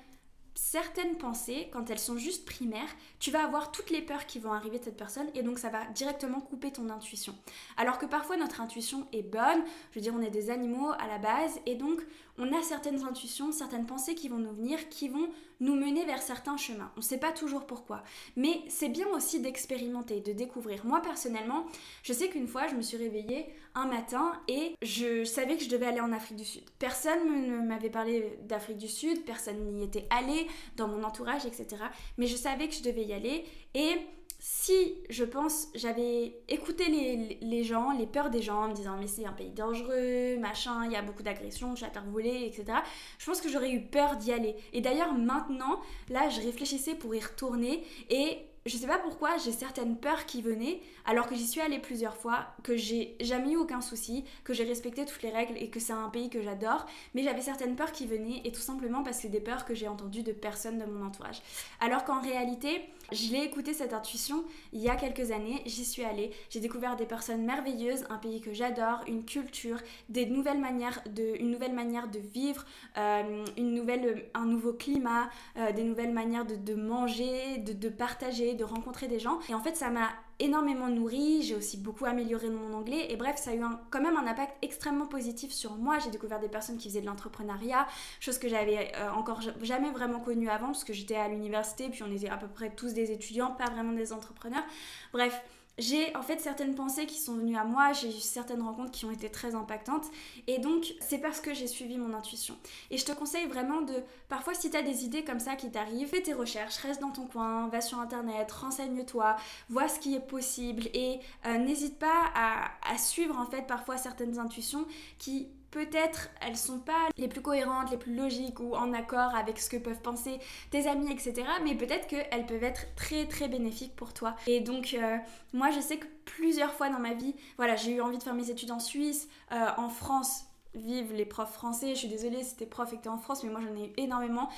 certaines 0.58 1.16
pensées, 1.16 1.68
quand 1.72 1.88
elles 1.88 2.00
sont 2.00 2.16
juste 2.16 2.44
primaires, 2.44 2.88
tu 3.20 3.30
vas 3.30 3.44
avoir 3.44 3.70
toutes 3.70 3.90
les 3.90 4.02
peurs 4.02 4.26
qui 4.26 4.40
vont 4.40 4.52
arriver 4.52 4.80
de 4.80 4.84
cette 4.84 4.96
personne 4.96 5.28
et 5.34 5.44
donc 5.44 5.60
ça 5.60 5.68
va 5.68 5.86
directement 5.94 6.40
couper 6.40 6.72
ton 6.72 6.90
intuition. 6.90 7.32
Alors 7.76 7.98
que 7.98 8.06
parfois 8.06 8.36
notre 8.36 8.60
intuition 8.60 9.06
est 9.12 9.22
bonne, 9.22 9.62
je 9.92 9.94
veux 9.94 10.00
dire 10.00 10.14
on 10.16 10.20
est 10.20 10.30
des 10.30 10.50
animaux 10.50 10.90
à 10.98 11.06
la 11.06 11.18
base 11.18 11.60
et 11.64 11.76
donc 11.76 12.00
on 12.38 12.52
a 12.56 12.62
certaines 12.62 13.04
intuitions, 13.04 13.52
certaines 13.52 13.86
pensées 13.86 14.14
qui 14.14 14.28
vont 14.28 14.38
nous 14.38 14.52
venir, 14.52 14.88
qui 14.88 15.08
vont 15.08 15.28
nous 15.60 15.74
mener 15.74 16.04
vers 16.04 16.22
certains 16.22 16.56
chemins. 16.56 16.90
On 16.96 17.00
ne 17.00 17.04
sait 17.04 17.18
pas 17.18 17.32
toujours 17.32 17.66
pourquoi. 17.66 18.02
Mais 18.36 18.62
c'est 18.68 18.88
bien 18.88 19.08
aussi 19.08 19.40
d'expérimenter, 19.40 20.20
de 20.20 20.32
découvrir. 20.32 20.86
Moi 20.86 21.00
personnellement, 21.00 21.66
je 22.02 22.12
sais 22.12 22.28
qu'une 22.28 22.46
fois, 22.46 22.68
je 22.68 22.74
me 22.74 22.82
suis 22.82 22.96
réveillée 22.96 23.46
un 23.74 23.86
matin 23.86 24.32
et 24.46 24.74
je 24.82 25.24
savais 25.24 25.56
que 25.56 25.64
je 25.64 25.68
devais 25.68 25.86
aller 25.86 26.00
en 26.00 26.12
Afrique 26.12 26.36
du 26.36 26.44
Sud. 26.44 26.62
Personne 26.78 27.48
ne 27.48 27.58
m'avait 27.66 27.90
parlé 27.90 28.38
d'Afrique 28.44 28.78
du 28.78 28.88
Sud, 28.88 29.24
personne 29.24 29.72
n'y 29.72 29.84
était 29.84 30.06
allé 30.10 30.46
dans 30.76 30.88
mon 30.88 31.02
entourage, 31.02 31.44
etc. 31.44 31.82
Mais 32.18 32.26
je 32.26 32.36
savais 32.36 32.68
que 32.68 32.74
je 32.74 32.82
devais 32.82 33.04
y 33.04 33.12
aller 33.12 33.44
et 33.74 33.96
si 34.38 34.94
je 35.10 35.24
pense 35.24 35.68
j'avais 35.74 36.40
écouté 36.48 37.38
les, 37.40 37.64
gens, 37.64 37.90
les 37.90 38.06
peurs 38.06 38.30
des 38.30 38.40
gens, 38.40 38.64
en 38.64 38.68
me 38.68 38.74
disant 38.74 38.96
mais 38.98 39.08
c'est 39.08 39.24
un 39.24 39.32
pays 39.32 39.50
dangereux, 39.50 40.38
machin, 40.38 40.84
il 40.86 40.92
y 40.92 40.96
a 40.96 41.02
beaucoup 41.02 41.22
d'agressions, 41.22 41.74
chasseurs 41.74 42.04
volés, 42.04 42.44
etc. 42.46 42.78
Je 43.18 43.26
pense 43.26 43.40
que 43.40 43.48
j'aurais 43.48 43.72
eu 43.72 43.82
peur 43.82 44.16
d'y 44.16 44.32
aller. 44.32 44.54
Et 44.72 44.80
d'ailleurs 44.80 45.12
maintenant, 45.12 45.80
là 46.08 46.28
je 46.28 46.40
réfléchissais 46.40 46.94
pour 46.94 47.14
y 47.14 47.20
retourner 47.20 47.84
et 48.10 48.38
je 48.68 48.76
sais 48.76 48.86
pas 48.86 48.98
pourquoi, 48.98 49.36
j'ai 49.38 49.52
certaines 49.52 49.96
peurs 49.96 50.26
qui 50.26 50.42
venaient, 50.42 50.80
alors 51.04 51.26
que 51.26 51.34
j'y 51.34 51.46
suis 51.46 51.60
allée 51.60 51.78
plusieurs 51.78 52.16
fois, 52.16 52.46
que 52.62 52.76
j'ai 52.76 53.16
jamais 53.20 53.52
eu 53.52 53.56
aucun 53.56 53.80
souci, 53.80 54.24
que 54.44 54.52
j'ai 54.52 54.64
respecté 54.64 55.04
toutes 55.04 55.22
les 55.22 55.30
règles 55.30 55.54
et 55.56 55.70
que 55.70 55.80
c'est 55.80 55.92
un 55.92 56.08
pays 56.08 56.28
que 56.30 56.42
j'adore, 56.42 56.86
mais 57.14 57.22
j'avais 57.22 57.40
certaines 57.40 57.76
peurs 57.76 57.92
qui 57.92 58.06
venaient, 58.06 58.42
et 58.44 58.52
tout 58.52 58.60
simplement 58.60 59.02
parce 59.02 59.16
que 59.16 59.22
c'est 59.22 59.28
des 59.28 59.40
peurs 59.40 59.64
que 59.64 59.74
j'ai 59.74 59.88
entendues 59.88 60.22
de 60.22 60.32
personnes 60.32 60.78
de 60.78 60.84
mon 60.84 61.06
entourage. 61.06 61.40
Alors 61.80 62.04
qu'en 62.04 62.20
réalité, 62.20 62.82
je 63.10 63.32
l'ai 63.32 63.42
écouté 63.42 63.72
cette 63.72 63.94
intuition 63.94 64.44
il 64.72 64.80
y 64.80 64.88
a 64.88 64.96
quelques 64.96 65.30
années, 65.30 65.62
j'y 65.64 65.84
suis 65.84 66.04
allée, 66.04 66.30
j'ai 66.50 66.60
découvert 66.60 66.96
des 66.96 67.06
personnes 67.06 67.44
merveilleuses, 67.44 68.04
un 68.10 68.18
pays 68.18 68.40
que 68.40 68.52
j'adore, 68.52 69.02
une 69.06 69.24
culture, 69.24 69.78
des 70.08 70.26
nouvelles 70.26 70.60
manières 70.60 71.02
de, 71.06 71.36
une 71.40 71.50
nouvelle 71.50 71.72
manière 71.72 72.08
de 72.08 72.18
vivre, 72.18 72.64
euh, 72.96 73.44
une 73.56 73.74
nouvelle, 73.74 74.26
un 74.34 74.44
nouveau 74.44 74.72
climat, 74.72 75.30
euh, 75.56 75.72
des 75.72 75.84
nouvelles 75.84 76.12
manières 76.12 76.44
de, 76.44 76.74
manger, 76.74 77.58
de, 77.58 77.72
de 77.72 77.88
partager, 77.88 78.54
de 78.58 78.64
rencontrer 78.64 79.08
des 79.08 79.18
gens. 79.18 79.38
Et 79.48 79.54
en 79.54 79.60
fait, 79.60 79.76
ça 79.76 79.88
m'a 79.88 80.08
énormément 80.40 80.88
nourri, 80.88 81.42
j'ai 81.42 81.56
aussi 81.56 81.76
beaucoup 81.76 82.04
amélioré 82.04 82.48
mon 82.48 82.72
anglais 82.72 83.06
et 83.10 83.16
bref 83.16 83.36
ça 83.38 83.50
a 83.50 83.54
eu 83.54 83.62
quand 83.90 84.00
même 84.00 84.16
un 84.16 84.26
impact 84.26 84.56
extrêmement 84.62 85.06
positif 85.06 85.50
sur 85.50 85.76
moi. 85.76 85.98
J'ai 85.98 86.10
découvert 86.10 86.38
des 86.38 86.48
personnes 86.48 86.76
qui 86.76 86.88
faisaient 86.88 87.00
de 87.00 87.06
l'entrepreneuriat, 87.06 87.86
chose 88.20 88.38
que 88.38 88.48
j'avais 88.48 88.92
euh, 88.96 89.10
encore 89.10 89.40
jamais 89.62 89.90
vraiment 89.90 90.20
connue 90.20 90.48
avant 90.48 90.66
parce 90.66 90.84
que 90.84 90.92
j'étais 90.92 91.16
à 91.16 91.28
l'université 91.28 91.88
puis 91.88 92.02
on 92.04 92.12
était 92.12 92.28
à 92.28 92.36
peu 92.36 92.46
près 92.46 92.70
tous 92.70 92.92
des 92.92 93.10
étudiants, 93.10 93.50
pas 93.50 93.70
vraiment 93.70 93.92
des 93.92 94.12
entrepreneurs. 94.12 94.64
Bref, 95.12 95.42
j'ai 95.78 96.14
en 96.16 96.22
fait 96.22 96.40
certaines 96.40 96.74
pensées 96.74 97.06
qui 97.06 97.18
sont 97.18 97.34
venues 97.34 97.56
à 97.56 97.64
moi, 97.64 97.92
j'ai 97.92 98.08
eu 98.08 98.20
certaines 98.20 98.62
rencontres 98.62 98.90
qui 98.90 99.04
ont 99.04 99.10
été 99.10 99.30
très 99.30 99.54
impactantes 99.54 100.06
et 100.46 100.58
donc 100.58 100.94
c'est 101.00 101.18
parce 101.18 101.40
que 101.40 101.54
j'ai 101.54 101.66
suivi 101.66 101.96
mon 101.96 102.14
intuition. 102.14 102.56
Et 102.90 102.98
je 102.98 103.04
te 103.04 103.12
conseille 103.12 103.46
vraiment 103.46 103.82
de, 103.82 103.94
parfois 104.28 104.54
si 104.54 104.70
tu 104.70 104.76
as 104.76 104.82
des 104.82 105.04
idées 105.04 105.24
comme 105.24 105.40
ça 105.40 105.56
qui 105.56 105.70
t'arrivent, 105.70 106.08
fais 106.08 106.22
tes 106.22 106.34
recherches, 106.34 106.76
reste 106.78 107.00
dans 107.00 107.10
ton 107.10 107.26
coin, 107.26 107.68
va 107.68 107.80
sur 107.80 107.98
internet, 107.98 108.50
renseigne-toi, 108.50 109.36
vois 109.68 109.88
ce 109.88 110.00
qui 110.00 110.14
est 110.14 110.26
possible 110.26 110.86
et 110.94 111.20
euh, 111.46 111.58
n'hésite 111.58 111.98
pas 111.98 112.30
à, 112.34 112.70
à 112.90 112.98
suivre 112.98 113.38
en 113.38 113.46
fait 113.46 113.66
parfois 113.66 113.96
certaines 113.96 114.38
intuitions 114.38 114.86
qui 115.18 115.48
peut-être 115.70 116.30
elles 116.40 116.56
sont 116.56 116.78
pas 116.78 117.08
les 117.16 117.28
plus 117.28 117.42
cohérentes, 117.42 117.90
les 117.90 117.96
plus 117.96 118.14
logiques 118.14 118.60
ou 118.60 118.74
en 118.74 118.92
accord 118.92 119.34
avec 119.34 119.58
ce 119.58 119.68
que 119.68 119.76
peuvent 119.76 120.00
penser 120.00 120.38
tes 120.70 120.86
amis, 120.88 121.10
etc. 121.10 121.44
Mais 121.64 121.74
peut-être 121.74 122.06
qu'elles 122.06 122.46
peuvent 122.46 122.64
être 122.64 122.94
très 122.96 123.26
très 123.26 123.48
bénéfiques 123.48 123.96
pour 123.96 124.12
toi. 124.12 124.34
Et 124.46 124.60
donc 124.60 124.94
euh, 124.94 125.16
moi 125.52 125.70
je 125.70 125.80
sais 125.80 125.98
que 125.98 126.06
plusieurs 126.24 126.72
fois 126.72 126.88
dans 126.88 127.00
ma 127.00 127.14
vie, 127.14 127.34
voilà, 127.56 127.76
j'ai 127.76 127.92
eu 127.92 128.00
envie 128.00 128.18
de 128.18 128.22
faire 128.22 128.34
mes 128.34 128.50
études 128.50 128.70
en 128.70 128.80
Suisse, 128.80 129.28
euh, 129.52 129.66
en 129.76 129.88
France 129.88 130.48
Vive 130.74 131.14
les 131.14 131.24
profs 131.24 131.54
français. 131.54 131.94
Je 131.94 132.00
suis 132.00 132.08
désolée 132.08 132.44
si 132.44 132.54
tes 132.54 132.66
profs 132.66 132.92
étaient 132.92 133.08
en 133.08 133.16
France, 133.16 133.42
mais 133.42 133.48
moi 133.50 133.60
j'en 133.60 133.74
ai 133.74 133.86
eu 133.86 133.92
énormément. 133.96 134.50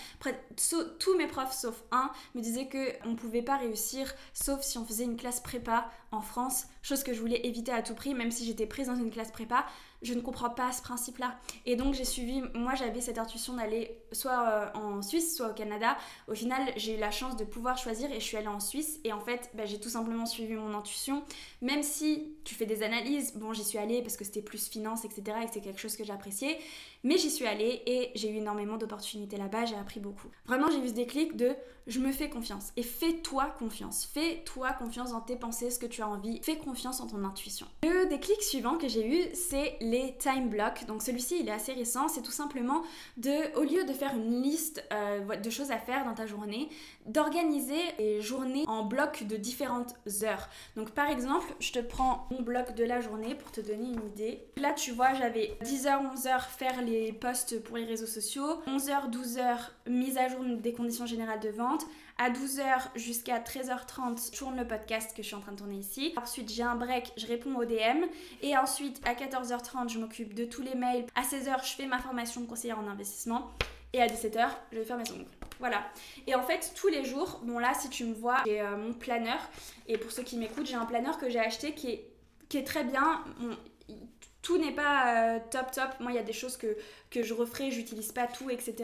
tous 0.57 1.17
mes 1.17 1.29
profs, 1.29 1.53
sauf 1.53 1.83
un, 1.93 2.11
me 2.35 2.41
disaient 2.41 2.69
qu'on 2.69 3.11
ne 3.11 3.15
pouvait 3.15 3.43
pas 3.43 3.57
réussir, 3.57 4.13
sauf 4.35 4.61
si 4.63 4.77
on 4.77 4.85
faisait 4.85 5.05
une 5.05 5.17
classe 5.17 5.41
prépa 5.41 5.89
en 6.11 6.21
France, 6.21 6.67
chose 6.83 7.05
que 7.05 7.15
je 7.15 7.21
voulais 7.21 7.47
éviter 7.47 7.73
à 7.73 7.83
tout 7.83 7.95
prix, 7.95 8.15
même 8.15 8.33
si 8.33 8.45
j'étais 8.45 8.67
prise 8.67 8.89
dans 8.89 8.97
une 8.97 9.11
classe 9.11 9.31
prépa 9.31 9.65
je 10.03 10.15
ne 10.15 10.21
comprends 10.21 10.51
pas 10.51 10.73
ce 10.73 10.83
principe-là. 10.83 11.39
Et 11.67 11.77
donc 11.77 11.95
j'ai 11.95 12.05
suivi, 12.05 12.43
moi 12.55 12.75
j'avais 12.75 13.01
cette 13.01 13.19
intuition 13.19 13.55
d'aller 13.55 13.99
soit 14.13 14.49
euh, 14.49 14.79
en 14.79 15.03
Suisse, 15.03 15.37
soit 15.37 15.51
au 15.51 15.55
Canada. 15.55 15.97
Au 16.29 16.35
final, 16.35 16.73
j'ai 16.77 16.97
eu 16.97 16.99
la 16.99 17.11
chance 17.11 17.37
de 17.37 17.45
pouvoir 17.45 17.77
choisir 17.77 18.11
et 18.11 18.15
je 18.15 18.25
suis 18.25 18.37
allée 18.37 18.49
en 18.49 18.61
Suisse. 18.61 19.01
Et 19.05 19.13
en 19.13 19.21
fait, 19.21 19.51
bah, 19.55 19.67
j'ai 19.67 19.79
tout 19.79 19.89
simplement 19.89 20.27
suivi 20.27 20.55
mon 20.55 20.75
intuition. 20.75 21.23
Même 21.61 21.83
si 21.83 22.35
tu 22.45 22.55
fais 22.55 22.67
des 22.67 22.83
analyses, 22.83 23.35
bon 23.35 23.53
j'y 23.53 23.65
suis 23.65 23.79
allée 23.79 24.03
parce 24.03 24.17
que 24.17 24.25
c'était 24.25 24.43
plus 24.43 24.69
finance, 24.69 25.05
etc. 25.05 25.23
Et 25.43 25.47
que 25.47 25.53
c'est 25.53 25.61
quelque 25.61 25.81
chose 25.81 25.97
que 25.97 26.05
j'appréciais. 26.05 26.59
Mais 27.03 27.17
j'y 27.19 27.31
suis 27.31 27.47
allée 27.47 27.83
et 27.87 28.11
j'ai 28.15 28.31
eu 28.31 28.37
énormément 28.37 28.77
d'opportunités 28.77 29.37
là-bas, 29.37 29.65
j'ai 29.65 29.77
appris 29.77 30.01
beaucoup. 30.01 30.29
Vraiment, 30.47 30.71
j'ai 30.71 30.81
vu 30.81 30.89
ce 30.89 30.95
déclic 30.95 31.37
de 31.37 31.55
je 31.91 31.99
me 31.99 32.13
fais 32.13 32.31
confiance. 32.31 32.73
Et 32.77 32.83
fais-toi 32.83 33.47
confiance. 33.59 34.09
Fais-toi 34.15 34.73
confiance 34.73 35.11
dans 35.11 35.21
tes 35.21 35.37
pensées, 35.37 35.71
ce 35.71 35.79
que 35.79 35.87
tu 35.87 36.03
as 36.03 36.09
envie. 36.09 36.41
Fais 36.43 36.57
confiance 36.57 37.01
en 37.01 37.07
ton 37.09 37.25
intuition. 37.25 37.67
Le 37.83 38.09
déclic 38.09 38.41
suivant 38.43 38.79
que 38.79 38.89
j'ai 38.89 39.07
eu, 39.07 39.35
c'est 39.35 39.77
les 39.81 40.17
time 40.19 40.49
blocks. 40.49 40.87
Donc 40.87 41.03
celui-ci, 41.03 41.39
il 41.41 41.49
est 41.49 41.53
assez 41.53 41.73
récent. 41.73 42.09
C'est 42.09 42.23
tout 42.23 42.31
simplement 42.31 42.83
de, 43.17 43.57
au 43.59 43.65
lieu 43.65 43.85
de 43.85 43.93
faire 43.93 44.15
une 44.15 44.41
liste 44.41 44.85
euh, 44.93 45.37
de 45.37 45.51
choses 45.51 45.73
à 45.73 45.79
faire 45.79 46.05
dans 46.05 46.15
ta 46.15 46.27
journée, 46.27 46.69
d'organiser 47.07 47.81
les 47.99 48.21
journées 48.21 48.65
en 48.69 48.85
blocs 48.85 49.25
de 49.25 49.37
différentes 49.37 49.95
heures. 50.23 50.49
Donc 50.77 50.91
par 50.91 51.11
exemple, 51.11 51.53
je 51.59 51.73
te 51.73 51.81
prends 51.81 52.29
mon 52.31 52.43
bloc 52.43 52.75
de 52.75 52.85
la 52.85 53.01
journée 53.01 53.35
pour 53.35 53.51
te 53.51 53.61
donner 53.61 53.91
une 53.91 54.07
idée. 54.07 54.45
Là, 54.57 54.73
tu 54.73 54.93
vois, 54.93 55.15
j'avais 55.15 55.59
10h, 55.65 56.15
11h 56.15 56.49
faire 56.49 56.83
les 56.83 57.13
posts 57.13 57.61
pour 57.63 57.77
les 57.77 57.85
réseaux 57.85 58.07
sociaux, 58.07 58.63
11h, 58.69 59.11
12h 59.11 59.57
mise 59.89 60.19
à 60.19 60.29
jour 60.29 60.45
des 60.45 60.73
conditions 60.73 61.07
générales 61.07 61.41
de 61.41 61.49
vente, 61.49 61.80
à 62.21 62.31
12h 62.31 62.89
jusqu'à 62.97 63.39
13h30, 63.39 64.31
je 64.31 64.37
tourne 64.37 64.57
le 64.57 64.67
podcast 64.67 65.17
que 65.17 65.23
je 65.23 65.29
suis 65.29 65.35
en 65.37 65.41
train 65.41 65.53
de 65.53 65.57
tourner 65.57 65.77
ici. 65.77 66.13
Ensuite, 66.17 66.53
j'ai 66.53 66.63
un 66.63 66.75
break, 66.75 67.13
je 67.17 67.27
réponds 67.27 67.57
aux 67.57 67.65
DM. 67.65 68.05
Et 68.43 68.57
ensuite, 68.59 69.01
à 69.07 69.15
14h30, 69.15 69.89
je 69.89 69.99
m'occupe 69.99 70.35
de 70.35 70.45
tous 70.45 70.61
les 70.61 70.75
mails. 70.75 71.07
À 71.15 71.23
16h, 71.23 71.67
je 71.67 71.75
fais 71.75 71.87
ma 71.87 71.99
formation 71.99 72.45
conseillère 72.45 72.79
en 72.79 72.87
investissement. 72.89 73.51
Et 73.95 74.03
à 74.03 74.07
17h, 74.07 74.49
je 74.71 74.79
vais 74.79 74.85
faire 74.85 74.99
mes 74.99 75.11
ongles. 75.11 75.25
Voilà. 75.61 75.83
Et 76.27 76.35
en 76.35 76.43
fait, 76.43 76.73
tous 76.77 76.89
les 76.89 77.05
jours, 77.05 77.41
bon 77.43 77.59
là, 77.59 77.73
si 77.73 77.89
tu 77.89 78.05
me 78.05 78.13
vois, 78.13 78.43
j'ai 78.45 78.61
euh, 78.61 78.77
mon 78.77 78.93
planeur. 78.93 79.39
Et 79.87 79.97
pour 79.97 80.13
ceux 80.13 80.23
qui 80.23 80.37
m'écoutent, 80.37 80.67
j'ai 80.67 80.75
un 80.75 80.87
planeur 80.87 81.19
que 81.19 81.31
j'ai 81.31 81.41
acheté 81.41 81.73
qui 81.75 82.01
est 82.53 82.67
très 82.67 82.85
bien. 82.85 83.25
Tout 84.51 84.59
n'est 84.59 84.73
pas 84.73 85.35
euh, 85.35 85.39
top 85.49 85.71
top. 85.71 85.91
Moi, 86.01 86.11
il 86.11 86.17
y 86.17 86.19
a 86.19 86.25
des 86.25 86.33
choses 86.33 86.57
que, 86.57 86.77
que 87.09 87.23
je 87.23 87.35
referai, 87.35 87.71
j'utilise 87.71 88.11
pas 88.11 88.27
tout, 88.27 88.51
etc. 88.51 88.75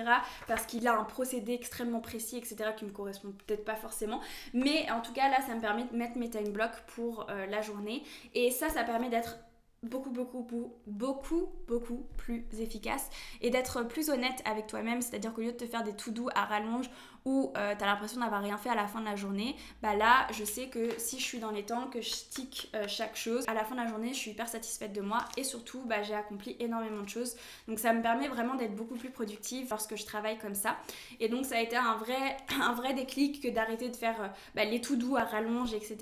Parce 0.47 0.65
qu'il 0.65 0.87
a 0.87 0.97
un 0.97 1.03
procédé 1.03 1.55
extrêmement 1.55 1.99
précis, 1.99 2.37
etc. 2.37 2.71
qui 2.77 2.85
me 2.85 2.93
correspond 2.93 3.33
peut-être 3.47 3.65
pas 3.65 3.75
forcément. 3.75 4.21
Mais 4.55 4.89
en 4.93 5.01
tout 5.01 5.13
cas, 5.13 5.29
là, 5.29 5.39
ça 5.45 5.57
me 5.57 5.61
permet 5.61 5.85
de 5.85 5.97
mettre 5.97 6.19
mes 6.19 6.31
time 6.31 6.51
blocks 6.51 6.81
pour 6.95 7.27
euh, 7.31 7.47
la 7.47 7.63
journée. 7.63 8.05
Et 8.35 8.53
ça, 8.53 8.69
ça 8.69 8.85
permet 8.85 9.09
d'être 9.09 9.39
beaucoup, 9.83 10.11
beaucoup, 10.11 10.47
beaucoup, 10.87 11.49
beaucoup 11.67 12.07
plus 12.17 12.45
efficace 12.61 13.09
et 13.41 13.51
d'être 13.51 13.83
plus 13.83 14.09
honnête 14.09 14.41
avec 14.45 14.69
toi-même. 14.69 15.03
C'est-à-dire 15.03 15.33
qu'au 15.33 15.41
lieu 15.41 15.53
de 15.53 15.57
te 15.57 15.67
faire 15.67 15.83
des 15.83 15.95
tout 15.95 16.13
doux 16.13 16.29
à 16.37 16.45
rallonge 16.45 16.89
où 17.26 17.52
euh, 17.56 17.75
tu 17.76 17.83
as 17.83 17.87
l'impression 17.87 18.21
d'avoir 18.21 18.40
rien 18.40 18.56
fait 18.56 18.71
à 18.71 18.76
la 18.76 18.87
fin 18.87 19.00
de 19.00 19.04
la 19.04 19.16
journée, 19.16 19.56
bah 19.83 19.97
là, 19.97 20.28
je 20.30 20.45
sais 20.45 20.68
que 20.68 20.97
si 20.97 21.18
je 21.18 21.25
suis 21.25 21.40
dans 21.40 21.50
les 21.50 21.64
temps, 21.64 21.88
que 21.88 22.00
je 22.00 22.09
stick 22.09 22.71
euh, 22.75 22.85
chaque 22.87 23.16
chose, 23.16 23.45
à 23.49 23.52
la 23.52 23.64
fin 23.64 23.75
de 23.75 23.80
la 23.80 23.88
journée, 23.88 24.14
je 24.14 24.18
suis 24.18 24.30
hyper 24.30 24.49
satisfaite 24.49 24.92
de 24.92 25.00
moi 25.00 25.18
et 25.37 25.42
surtout, 25.42 25.83
bah, 25.87 26.02
j'ai 26.04 26.14
accompli 26.14 26.56
énormément 26.61 27.02
de 27.02 27.09
choses. 27.09 27.37
Donc 27.66 27.80
ça 27.80 27.92
me 27.92 28.00
permet 28.00 28.28
vraiment 28.28 28.54
d'être 28.54 28.76
beaucoup 28.76 28.95
plus 28.95 29.11
productive 29.11 29.66
lorsque 29.68 29.97
je 29.97 30.06
travaille 30.06 30.38
comme 30.38 30.54
ça. 30.54 30.76
Et 31.18 31.28
donc 31.28 31.45
ça 31.45 31.56
a 31.56 31.61
été 31.61 31.76
un 31.76 31.97
vrai, 31.97 32.37
un 32.62 32.73
vrai 32.75 32.95
déclic 32.95 33.42
que 33.42 33.49
d'arrêter 33.49 33.88
de 33.88 33.97
faire 33.97 34.23
euh, 34.23 34.28
bah, 34.54 34.64
les 34.64 34.80
tout 34.80 34.95
doux 34.95 35.16
à 35.16 35.25
rallonge, 35.25 35.75
etc. 35.75 35.97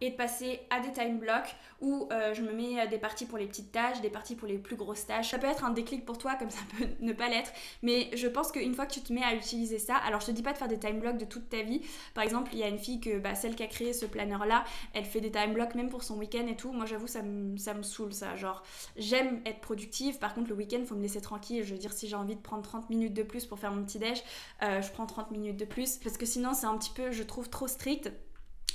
et 0.00 0.10
de 0.10 0.16
passer 0.16 0.60
à 0.70 0.78
des 0.78 0.92
time 0.92 1.18
blocks 1.18 1.56
où 1.80 2.08
je 2.10 2.42
me 2.42 2.52
mets 2.52 2.86
des 2.88 2.98
parties 2.98 3.24
pour 3.24 3.38
les 3.38 3.46
petites 3.46 3.72
tâches, 3.72 4.00
des 4.02 4.10
parties 4.10 4.36
pour 4.36 4.46
les 4.46 4.58
plus 4.58 4.76
grosses 4.76 5.06
tâches. 5.06 5.30
Ça 5.30 5.38
peut 5.38 5.46
être 5.46 5.64
un 5.64 5.70
déclic 5.70 6.04
pour 6.04 6.18
toi 6.18 6.34
comme 6.34 6.50
ça 6.50 6.60
peut 6.78 6.86
ne 7.00 7.12
pas 7.12 7.28
l'être, 7.28 7.52
mais 7.82 8.10
je 8.14 8.28
pense 8.28 8.52
qu'une 8.52 8.74
fois 8.74 8.86
que 8.86 8.92
tu 8.92 9.00
te 9.00 9.12
mets 9.12 9.24
à 9.24 9.34
utiliser 9.34 9.78
ça, 9.78 9.96
alors 9.96 10.20
je 10.20 10.26
te 10.26 10.30
dis 10.30 10.42
pas 10.42 10.52
de 10.52 10.58
faire 10.60 10.68
des 10.68 10.78
time 10.78 11.00
blocks 11.00 11.18
de 11.18 11.24
toute 11.24 11.48
ta 11.48 11.62
vie. 11.62 11.80
Par 12.14 12.22
exemple, 12.24 12.50
il 12.52 12.58
y 12.58 12.62
a 12.62 12.68
une 12.68 12.78
fille 12.78 13.00
que 13.00 13.18
bah, 13.18 13.34
celle 13.34 13.56
qui 13.56 13.62
a 13.62 13.66
créé 13.66 13.92
ce 13.92 14.06
planeur 14.06 14.46
là, 14.46 14.64
elle 14.92 15.04
fait 15.04 15.20
des 15.20 15.30
time 15.30 15.54
blocks 15.54 15.74
même 15.74 15.88
pour 15.88 16.02
son 16.02 16.16
week-end 16.16 16.46
et 16.46 16.56
tout. 16.56 16.72
Moi 16.72 16.86
j'avoue 16.86 17.06
ça 17.06 17.22
me 17.22 17.82
saoule 17.82 18.12
ça. 18.12 18.36
Genre 18.36 18.62
j'aime 18.96 19.40
être 19.46 19.60
productive, 19.60 20.18
par 20.18 20.34
contre 20.34 20.50
le 20.50 20.54
week-end 20.54 20.82
faut 20.86 20.94
me 20.94 21.02
laisser 21.02 21.20
tranquille. 21.20 21.64
Je 21.64 21.72
veux 21.72 21.78
dire 21.78 21.92
si 21.92 22.08
j'ai 22.08 22.16
envie 22.16 22.36
de 22.36 22.40
prendre 22.40 22.62
30 22.62 22.90
minutes 22.90 23.14
de 23.14 23.22
plus 23.22 23.46
pour 23.46 23.58
faire 23.58 23.72
mon 23.72 23.84
petit 23.84 23.98
déj, 23.98 24.22
euh, 24.62 24.82
je 24.82 24.90
prends 24.92 25.06
30 25.06 25.30
minutes 25.30 25.56
de 25.56 25.64
plus 25.64 25.96
parce 25.96 26.16
que 26.16 26.26
sinon 26.26 26.54
c'est 26.54 26.66
un 26.66 26.76
petit 26.76 26.92
peu 26.94 27.10
je 27.10 27.22
trouve 27.22 27.48
trop 27.48 27.66
strict. 27.66 28.12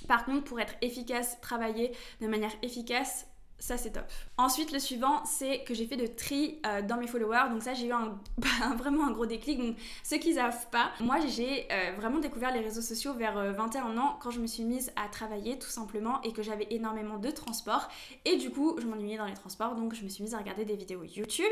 Par 0.07 0.25
contre, 0.25 0.43
pour 0.43 0.59
être 0.59 0.75
efficace, 0.81 1.39
travailler 1.41 1.91
de 2.21 2.27
manière 2.27 2.51
efficace, 2.61 3.25
ça 3.65 3.77
c'est 3.77 3.91
top. 3.91 4.05
Ensuite 4.37 4.71
le 4.71 4.77
suivant 4.77 5.25
c'est 5.25 5.63
que 5.63 5.73
j'ai 5.73 5.87
fait 5.87 5.97
de 5.97 6.05
tri 6.05 6.59
euh, 6.67 6.83
dans 6.83 6.97
mes 6.97 7.07
followers. 7.07 7.49
Donc 7.49 7.63
ça 7.63 7.73
j'ai 7.73 7.87
eu 7.87 7.91
un, 7.91 8.19
vraiment 8.77 9.07
un 9.07 9.11
gros 9.11 9.25
déclic. 9.25 9.59
Donc 9.59 9.75
ceux 10.03 10.17
qui 10.17 10.35
savent 10.35 10.69
pas 10.69 10.91
moi 10.99 11.17
j'ai 11.27 11.67
euh, 11.71 11.93
vraiment 11.97 12.19
découvert 12.19 12.53
les 12.53 12.59
réseaux 12.59 12.83
sociaux 12.83 13.13
vers 13.13 13.33
21 13.53 13.87
euh, 13.87 13.97
ans 13.97 14.19
quand 14.21 14.29
je 14.29 14.39
me 14.39 14.45
suis 14.45 14.63
mise 14.63 14.91
à 14.95 15.09
travailler 15.09 15.57
tout 15.57 15.69
simplement 15.69 16.21
et 16.21 16.31
que 16.31 16.43
j'avais 16.43 16.67
énormément 16.69 17.17
de 17.17 17.31
transports. 17.31 17.89
Et 18.23 18.37
du 18.37 18.51
coup 18.51 18.75
je 18.79 18.85
m'ennuyais 18.85 19.17
dans 19.17 19.25
les 19.25 19.33
transports. 19.33 19.73
Donc 19.73 19.95
je 19.95 20.03
me 20.03 20.09
suis 20.09 20.23
mise 20.23 20.35
à 20.35 20.37
regarder 20.37 20.63
des 20.63 20.75
vidéos 20.75 21.03
YouTube. 21.03 21.51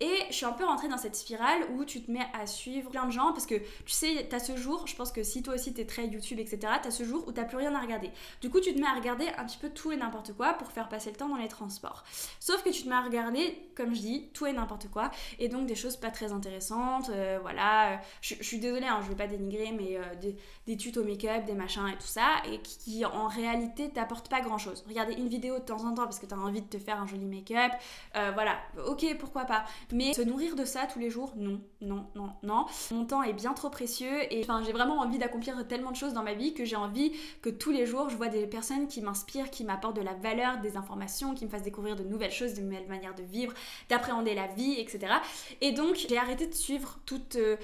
Et 0.00 0.18
je 0.28 0.34
suis 0.34 0.46
un 0.46 0.52
peu 0.52 0.66
rentrée 0.66 0.88
dans 0.88 0.98
cette 0.98 1.16
spirale 1.16 1.60
où 1.74 1.86
tu 1.86 2.02
te 2.02 2.10
mets 2.10 2.26
à 2.38 2.46
suivre 2.46 2.90
plein 2.90 3.06
de 3.06 3.12
gens 3.12 3.32
parce 3.32 3.46
que 3.46 3.54
tu 3.54 3.92
sais 3.92 4.26
t'as 4.28 4.38
ce 4.38 4.54
jour 4.54 4.86
je 4.86 4.94
pense 4.96 5.12
que 5.12 5.22
si 5.22 5.42
toi 5.42 5.54
aussi 5.54 5.72
t'es 5.72 5.86
très 5.86 6.08
YouTube 6.08 6.40
etc 6.40 6.74
t'as 6.82 6.90
ce 6.90 7.04
jour 7.04 7.26
où 7.26 7.32
t'as 7.32 7.44
plus 7.44 7.56
rien 7.56 7.74
à 7.74 7.80
regarder. 7.80 8.10
Du 8.42 8.50
coup 8.50 8.60
tu 8.60 8.74
te 8.74 8.78
mets 8.78 8.86
à 8.86 8.92
regarder 8.92 9.28
un 9.38 9.46
petit 9.46 9.58
peu 9.58 9.70
tout 9.70 9.92
et 9.92 9.96
n'importe 9.96 10.34
quoi 10.34 10.52
pour 10.52 10.70
faire 10.70 10.90
passer 10.90 11.10
le 11.10 11.16
temps 11.16 11.30
dans 11.30 11.36
les 11.36 11.48
transports. 11.54 12.04
Sauf 12.40 12.62
que 12.62 12.70
tu 12.70 12.82
te 12.82 12.88
mets 12.88 12.94
à 12.94 13.02
regarder, 13.02 13.70
comme 13.76 13.94
je 13.94 14.00
dis, 14.00 14.28
tout 14.32 14.46
et 14.46 14.52
n'importe 14.52 14.88
quoi, 14.90 15.10
et 15.38 15.48
donc 15.48 15.66
des 15.66 15.74
choses 15.74 15.96
pas 15.96 16.10
très 16.10 16.32
intéressantes, 16.32 17.10
euh, 17.10 17.38
voilà, 17.40 18.00
je, 18.20 18.34
suis 18.42 18.58
désolée, 18.58 18.86
hein, 18.86 19.00
je 19.02 19.08
vais 19.08 19.14
pas 19.14 19.26
dénigrer, 19.26 19.72
mais 19.72 19.96
euh, 19.96 20.32
des, 20.66 20.76
tutos 20.76 21.04
make-up, 21.04 21.44
des 21.44 21.54
machins 21.54 21.86
et 21.88 21.96
tout 21.96 22.06
ça, 22.06 22.42
et 22.50 22.60
qui, 22.60 23.04
en 23.04 23.28
réalité 23.28 23.90
t'apportent 23.90 24.28
pas 24.28 24.40
grand-chose. 24.40 24.84
Regarder 24.88 25.14
une 25.14 25.28
vidéo 25.28 25.58
de 25.58 25.64
temps 25.64 25.84
en 25.84 25.94
temps 25.94 26.04
parce 26.04 26.18
que 26.18 26.26
t'as 26.26 26.36
envie 26.36 26.62
de 26.62 26.66
te 26.66 26.78
faire 26.78 27.00
un 27.00 27.06
joli 27.06 27.26
make-up, 27.26 27.72
euh, 28.16 28.30
voilà, 28.34 28.56
ok, 28.86 29.16
pourquoi 29.18 29.44
pas. 29.44 29.64
Mais 29.92 30.12
se 30.12 30.22
nourrir 30.22 30.56
de 30.56 30.64
ça 30.64 30.86
tous 30.86 30.98
les 30.98 31.10
jours, 31.10 31.32
non, 31.36 31.60
non, 31.80 32.06
non, 32.14 32.32
non. 32.42 32.66
Mon 32.90 33.04
temps 33.04 33.22
est 33.22 33.32
bien 33.32 33.52
trop 33.54 33.70
précieux, 33.70 34.32
et 34.32 34.42
enfin 34.42 34.62
j'ai 34.64 34.72
vraiment 34.72 34.98
envie 34.98 35.18
d'accomplir 35.18 35.66
tellement 35.66 35.90
de 35.90 35.96
choses 35.96 36.12
dans 36.12 36.22
ma 36.22 36.34
vie 36.34 36.54
que 36.54 36.64
j'ai 36.64 36.76
envie 36.76 37.12
que 37.42 37.50
tous 37.50 37.70
les 37.70 37.86
jours 37.86 38.08
je 38.10 38.16
vois 38.16 38.28
des 38.28 38.46
personnes 38.46 38.86
qui 38.86 39.00
m'inspirent, 39.00 39.50
qui 39.50 39.64
m'apportent 39.64 39.96
de 39.96 40.02
la 40.02 40.14
valeur, 40.14 40.58
des 40.58 40.76
informations, 40.76 41.33
qui 41.34 41.44
me 41.44 41.50
fassent 41.50 41.62
découvrir 41.62 41.96
de 41.96 42.04
nouvelles 42.04 42.32
choses, 42.32 42.54
de 42.54 42.60
nouvelles 42.60 42.88
manières 42.88 43.14
de 43.14 43.22
vivre, 43.22 43.52
d'appréhender 43.88 44.34
la 44.34 44.46
vie, 44.46 44.76
etc. 44.78 45.14
Et 45.60 45.72
donc 45.72 45.96
j'ai 45.96 46.18
arrêté 46.18 46.46
de 46.46 46.54
suivre 46.54 46.98
toutes, 47.06 47.36
euh, 47.36 47.56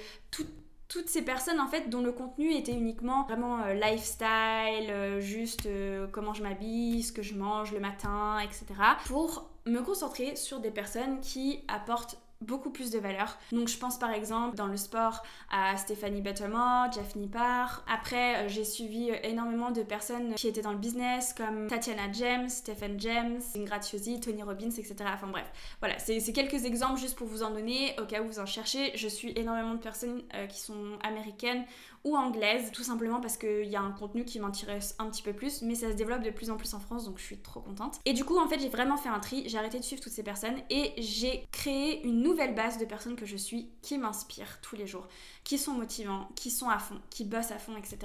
toutes 0.89 1.09
ces 1.09 1.23
personnes 1.23 1.61
en 1.61 1.69
fait 1.69 1.89
dont 1.89 2.03
le 2.03 2.13
contenu 2.13 2.53
était 2.53 2.73
uniquement 2.73 3.25
vraiment 3.25 3.63
euh, 3.63 3.75
lifestyle, 3.75 4.91
euh, 4.91 5.21
juste 5.21 5.69
comment 6.13 6.35
je 6.35 6.43
m'habille, 6.43 7.03
ce 7.03 7.13
que 7.13 7.23
je 7.23 7.35
mange 7.35 7.73
le 7.73 7.81
matin, 7.81 8.39
etc. 8.41 8.67
Pour 9.07 9.51
me 9.67 9.81
concentrer 9.81 10.37
sur 10.37 10.61
des 10.61 10.71
personnes 10.71 11.21
qui 11.21 11.63
apportent 11.69 12.19
beaucoup 12.41 12.71
plus 12.71 12.91
de 12.91 12.99
valeur. 12.99 13.39
Donc 13.53 13.69
je 13.69 13.77
pense 13.77 13.99
par 13.99 14.11
exemple 14.11 14.57
dans 14.57 14.67
le 14.67 14.77
sport 14.77 15.23
à 15.51 15.77
Stéphanie 15.77 16.23
Buttermore, 16.23 16.91
Jeff 16.93 17.15
Nippard. 17.17 17.85
Après 17.89 18.37
euh, 18.37 18.49
j'ai 18.49 18.65
suivi 18.65 19.11
euh, 19.11 19.17
énormément 19.23 19.71
de 19.71 19.83
personnes 19.83 20.35
qui 20.35 20.49
étaient 20.49 20.63
dans 20.63 20.73
le 20.73 20.79
business 20.79 21.35
comme 21.37 21.67
Tatiana 21.69 22.11
James, 22.13 22.49
Stephen 22.49 22.99
James, 22.99 23.41
Ingrid 23.57 23.83
Chiosi, 23.83 24.21
Tony 24.21 24.43
Robbins, 24.43 24.71
etc. 24.71 24.95
Enfin 25.13 25.27
bref, 25.27 25.51
voilà, 25.81 25.99
c'est 25.99 26.21
quelques 26.33 26.65
exemples 26.65 26.99
juste 26.99 27.17
pour 27.17 27.27
vous 27.27 27.43
en 27.43 27.51
donner 27.51 27.95
au 28.01 28.05
cas 28.05 28.23
où 28.23 28.27
vous 28.27 28.39
en 28.39 28.47
cherchez. 28.47 28.93
Je 28.97 29.09
suis 29.09 29.33
énormément 29.37 29.75
de 29.75 29.81
personnes 29.81 30.23
euh, 30.35 30.47
qui 30.47 30.61
sont 30.61 30.99
américaines 31.03 31.65
ou 32.05 32.17
anglaise, 32.17 32.71
tout 32.73 32.83
simplement 32.83 33.21
parce 33.21 33.37
qu'il 33.37 33.67
y 33.67 33.77
a 33.77 33.81
un 33.81 33.93
contenu 33.93 34.25
qui 34.25 34.41
m'intéresse 34.41 34.95
un 34.99 35.11
petit 35.11 35.23
peu 35.23 35.33
plus, 35.33 35.63
mais 35.63 35.75
ça 35.75 35.91
se 35.91 35.97
développe 35.97 36.23
de 36.23 36.31
plus 36.31 36.51
en 36.51 36.57
plus 36.57 36.73
en 36.73 36.81
France, 36.81 37.05
donc 37.05 37.19
je 37.19 37.25
suis 37.25 37.39
trop 37.39 37.61
contente. 37.61 38.01
Et 38.07 38.15
du 38.15 38.25
coup, 38.25 38.39
en 38.39 38.49
fait, 38.49 38.59
j'ai 38.59 38.71
vraiment 38.71 38.97
fait 38.97 39.11
un 39.11 39.21
tri, 39.21 39.45
j'ai 39.47 39.59
arrêté 39.59 39.79
de 39.79 39.85
suivre 39.85 40.03
toutes 40.03 40.13
ces 40.13 40.23
personnes 40.23 40.57
et 40.71 40.93
j'ai 40.97 41.47
créé 41.53 42.03
une 42.07 42.27
nouvelle 42.31 42.55
base 42.55 42.79
de 42.79 42.85
personnes 42.85 43.17
que 43.17 43.27
je 43.27 43.37
suis 43.37 43.69
qui 43.83 43.99
m'inspirent 43.99 44.61
tous 44.63 44.77
les 44.77 44.87
jours, 44.87 45.07
qui 45.45 45.59
sont 45.59 45.73
motivants, 45.73 46.29
qui 46.37 46.51
sont 46.51 46.69
à 46.69 46.79
fond, 46.79 47.01
qui 47.11 47.25
bossent 47.25 47.51
à 47.51 47.59
fond, 47.59 47.77
etc. 47.77 47.99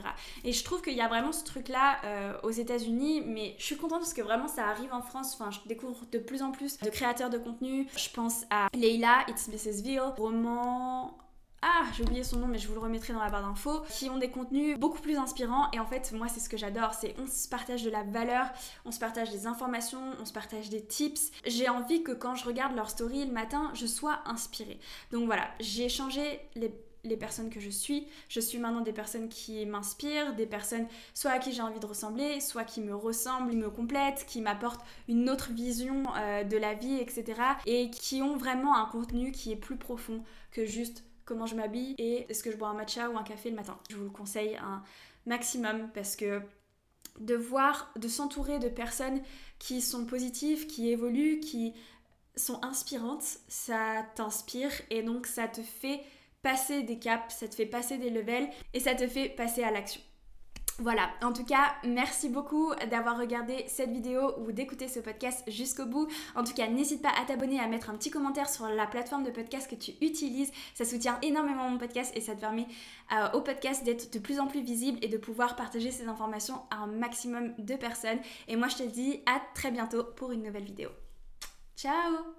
Et 0.43 0.51
je 0.51 0.63
trouve 0.63 0.81
qu'il 0.81 0.93
y 0.93 1.01
a 1.01 1.07
vraiment 1.07 1.31
ce 1.31 1.43
truc-là 1.43 1.99
euh, 2.03 2.37
aux 2.43 2.51
États-Unis, 2.51 3.23
mais 3.25 3.55
je 3.57 3.63
suis 3.63 3.77
contente 3.77 3.99
parce 3.99 4.13
que 4.13 4.21
vraiment 4.21 4.47
ça 4.47 4.67
arrive 4.67 4.93
en 4.93 5.01
France. 5.01 5.37
Enfin, 5.39 5.51
je 5.51 5.59
découvre 5.67 6.05
de 6.11 6.17
plus 6.17 6.41
en 6.41 6.51
plus 6.51 6.77
de 6.79 6.89
créateurs 6.89 7.29
de 7.29 7.37
contenu. 7.37 7.87
Je 7.95 8.09
pense 8.09 8.45
à 8.49 8.67
Leila, 8.73 9.25
It's 9.27 9.47
Mrs. 9.47 9.83
Veal, 9.83 10.13
roman 10.17 11.15
ah, 11.61 11.83
j'ai 11.95 12.03
oublié 12.03 12.23
son 12.23 12.37
nom, 12.37 12.47
mais 12.47 12.59
je 12.59 12.67
vous 12.67 12.73
le 12.73 12.79
remettrai 12.79 13.13
dans 13.13 13.23
la 13.23 13.29
barre 13.29 13.41
d'infos, 13.41 13.81
qui 13.89 14.09
ont 14.09 14.17
des 14.17 14.29
contenus 14.29 14.77
beaucoup 14.77 15.01
plus 15.01 15.17
inspirants. 15.17 15.69
Et 15.71 15.79
en 15.79 15.85
fait, 15.85 16.11
moi, 16.11 16.27
c'est 16.27 16.39
ce 16.39 16.49
que 16.49 16.57
j'adore, 16.57 16.93
c'est 16.93 17.15
on 17.19 17.27
se 17.27 17.47
partage 17.47 17.83
de 17.83 17.89
la 17.89 18.03
valeur, 18.03 18.47
on 18.85 18.91
se 18.91 18.99
partage 18.99 19.31
des 19.31 19.47
informations, 19.47 20.13
on 20.19 20.25
se 20.25 20.33
partage 20.33 20.69
des 20.69 20.85
tips. 20.85 21.31
J'ai 21.45 21.67
envie 21.67 22.03
que 22.03 22.11
quand 22.11 22.35
je 22.35 22.45
regarde 22.45 22.75
leur 22.75 22.89
story 22.89 23.25
le 23.25 23.31
matin, 23.31 23.71
je 23.73 23.87
sois 23.87 24.19
inspirée. 24.25 24.79
Donc 25.11 25.25
voilà, 25.25 25.47
j'ai 25.59 25.89
changé 25.89 26.39
les 26.55 26.71
les 27.05 27.17
personnes 27.17 27.49
que 27.49 27.59
je 27.59 27.69
suis. 27.69 28.07
Je 28.29 28.39
suis 28.39 28.57
maintenant 28.57 28.81
des 28.81 28.93
personnes 28.93 29.29
qui 29.29 29.65
m'inspirent, 29.65 30.35
des 30.35 30.45
personnes 30.45 30.87
soit 31.13 31.31
à 31.31 31.39
qui 31.39 31.53
j'ai 31.53 31.61
envie 31.61 31.79
de 31.79 31.85
ressembler, 31.85 32.41
soit 32.41 32.63
qui 32.63 32.81
me 32.81 32.95
ressemblent, 32.95 33.51
qui 33.51 33.57
me 33.57 33.69
complètent, 33.69 34.25
qui 34.27 34.41
m'apportent 34.41 34.83
une 35.07 35.29
autre 35.29 35.51
vision 35.51 36.03
euh, 36.17 36.43
de 36.43 36.57
la 36.57 36.73
vie, 36.73 36.97
etc. 36.97 37.39
Et 37.65 37.89
qui 37.89 38.21
ont 38.21 38.37
vraiment 38.37 38.75
un 38.75 38.85
contenu 38.85 39.31
qui 39.31 39.51
est 39.51 39.55
plus 39.55 39.77
profond 39.77 40.23
que 40.51 40.65
juste 40.65 41.03
comment 41.25 41.45
je 41.45 41.55
m'habille 41.55 41.95
et 41.97 42.25
est-ce 42.29 42.43
que 42.43 42.51
je 42.51 42.57
bois 42.57 42.69
un 42.69 42.73
matcha 42.73 43.09
ou 43.09 43.17
un 43.17 43.23
café 43.23 43.49
le 43.49 43.55
matin. 43.55 43.77
Je 43.89 43.95
vous 43.95 44.05
le 44.05 44.09
conseille 44.09 44.55
un 44.57 44.83
maximum 45.25 45.89
parce 45.93 46.15
que 46.15 46.41
de 47.19 47.35
voir, 47.35 47.91
de 47.95 48.07
s'entourer 48.07 48.59
de 48.59 48.69
personnes 48.69 49.21
qui 49.59 49.81
sont 49.81 50.05
positives, 50.05 50.67
qui 50.67 50.89
évoluent, 50.89 51.39
qui 51.39 51.73
sont 52.35 52.63
inspirantes, 52.63 53.23
ça 53.47 54.05
t'inspire 54.15 54.71
et 54.89 55.01
donc 55.01 55.25
ça 55.25 55.47
te 55.47 55.61
fait 55.61 56.01
passer 56.41 56.83
des 56.83 56.99
caps, 56.99 57.33
ça 57.33 57.47
te 57.47 57.55
fait 57.55 57.65
passer 57.65 57.97
des 57.97 58.09
levels 58.09 58.49
et 58.73 58.79
ça 58.79 58.93
te 58.93 59.07
fait 59.07 59.29
passer 59.29 59.63
à 59.63 59.71
l'action. 59.71 60.01
Voilà, 60.79 61.09
en 61.21 61.31
tout 61.31 61.45
cas, 61.45 61.73
merci 61.85 62.27
beaucoup 62.27 62.73
d'avoir 62.91 63.17
regardé 63.17 63.63
cette 63.67 63.91
vidéo 63.91 64.33
ou 64.39 64.51
d'écouter 64.51 64.89
ce 64.89 64.99
podcast 64.99 65.41
jusqu'au 65.47 65.85
bout. 65.85 66.07
En 66.35 66.43
tout 66.43 66.53
cas, 66.53 66.67
n'hésite 66.67 67.01
pas 67.01 67.13
à 67.17 67.23
t'abonner, 67.25 67.61
à 67.61 67.67
mettre 67.67 67.89
un 67.89 67.93
petit 67.93 68.11
commentaire 68.11 68.49
sur 68.49 68.67
la 68.67 68.85
plateforme 68.85 69.23
de 69.23 69.31
podcast 69.31 69.69
que 69.69 69.75
tu 69.75 69.91
utilises. 70.01 70.51
Ça 70.73 70.83
soutient 70.83 71.17
énormément 71.21 71.69
mon 71.69 71.77
podcast 71.77 72.11
et 72.17 72.19
ça 72.19 72.35
te 72.35 72.41
permet 72.41 72.67
euh, 73.13 73.31
au 73.33 73.41
podcast 73.41 73.85
d'être 73.85 74.11
de 74.11 74.19
plus 74.19 74.37
en 74.41 74.47
plus 74.47 74.61
visible 74.61 74.99
et 75.01 75.07
de 75.07 75.17
pouvoir 75.17 75.55
partager 75.55 75.91
ces 75.91 76.09
informations 76.09 76.61
à 76.71 76.77
un 76.79 76.87
maximum 76.87 77.53
de 77.57 77.75
personnes. 77.75 78.19
Et 78.49 78.57
moi, 78.57 78.67
je 78.67 78.75
te 78.75 78.83
dis 78.83 79.21
à 79.25 79.39
très 79.53 79.71
bientôt 79.71 80.03
pour 80.03 80.33
une 80.33 80.43
nouvelle 80.43 80.65
vidéo. 80.65 80.89
Ciao 81.77 82.35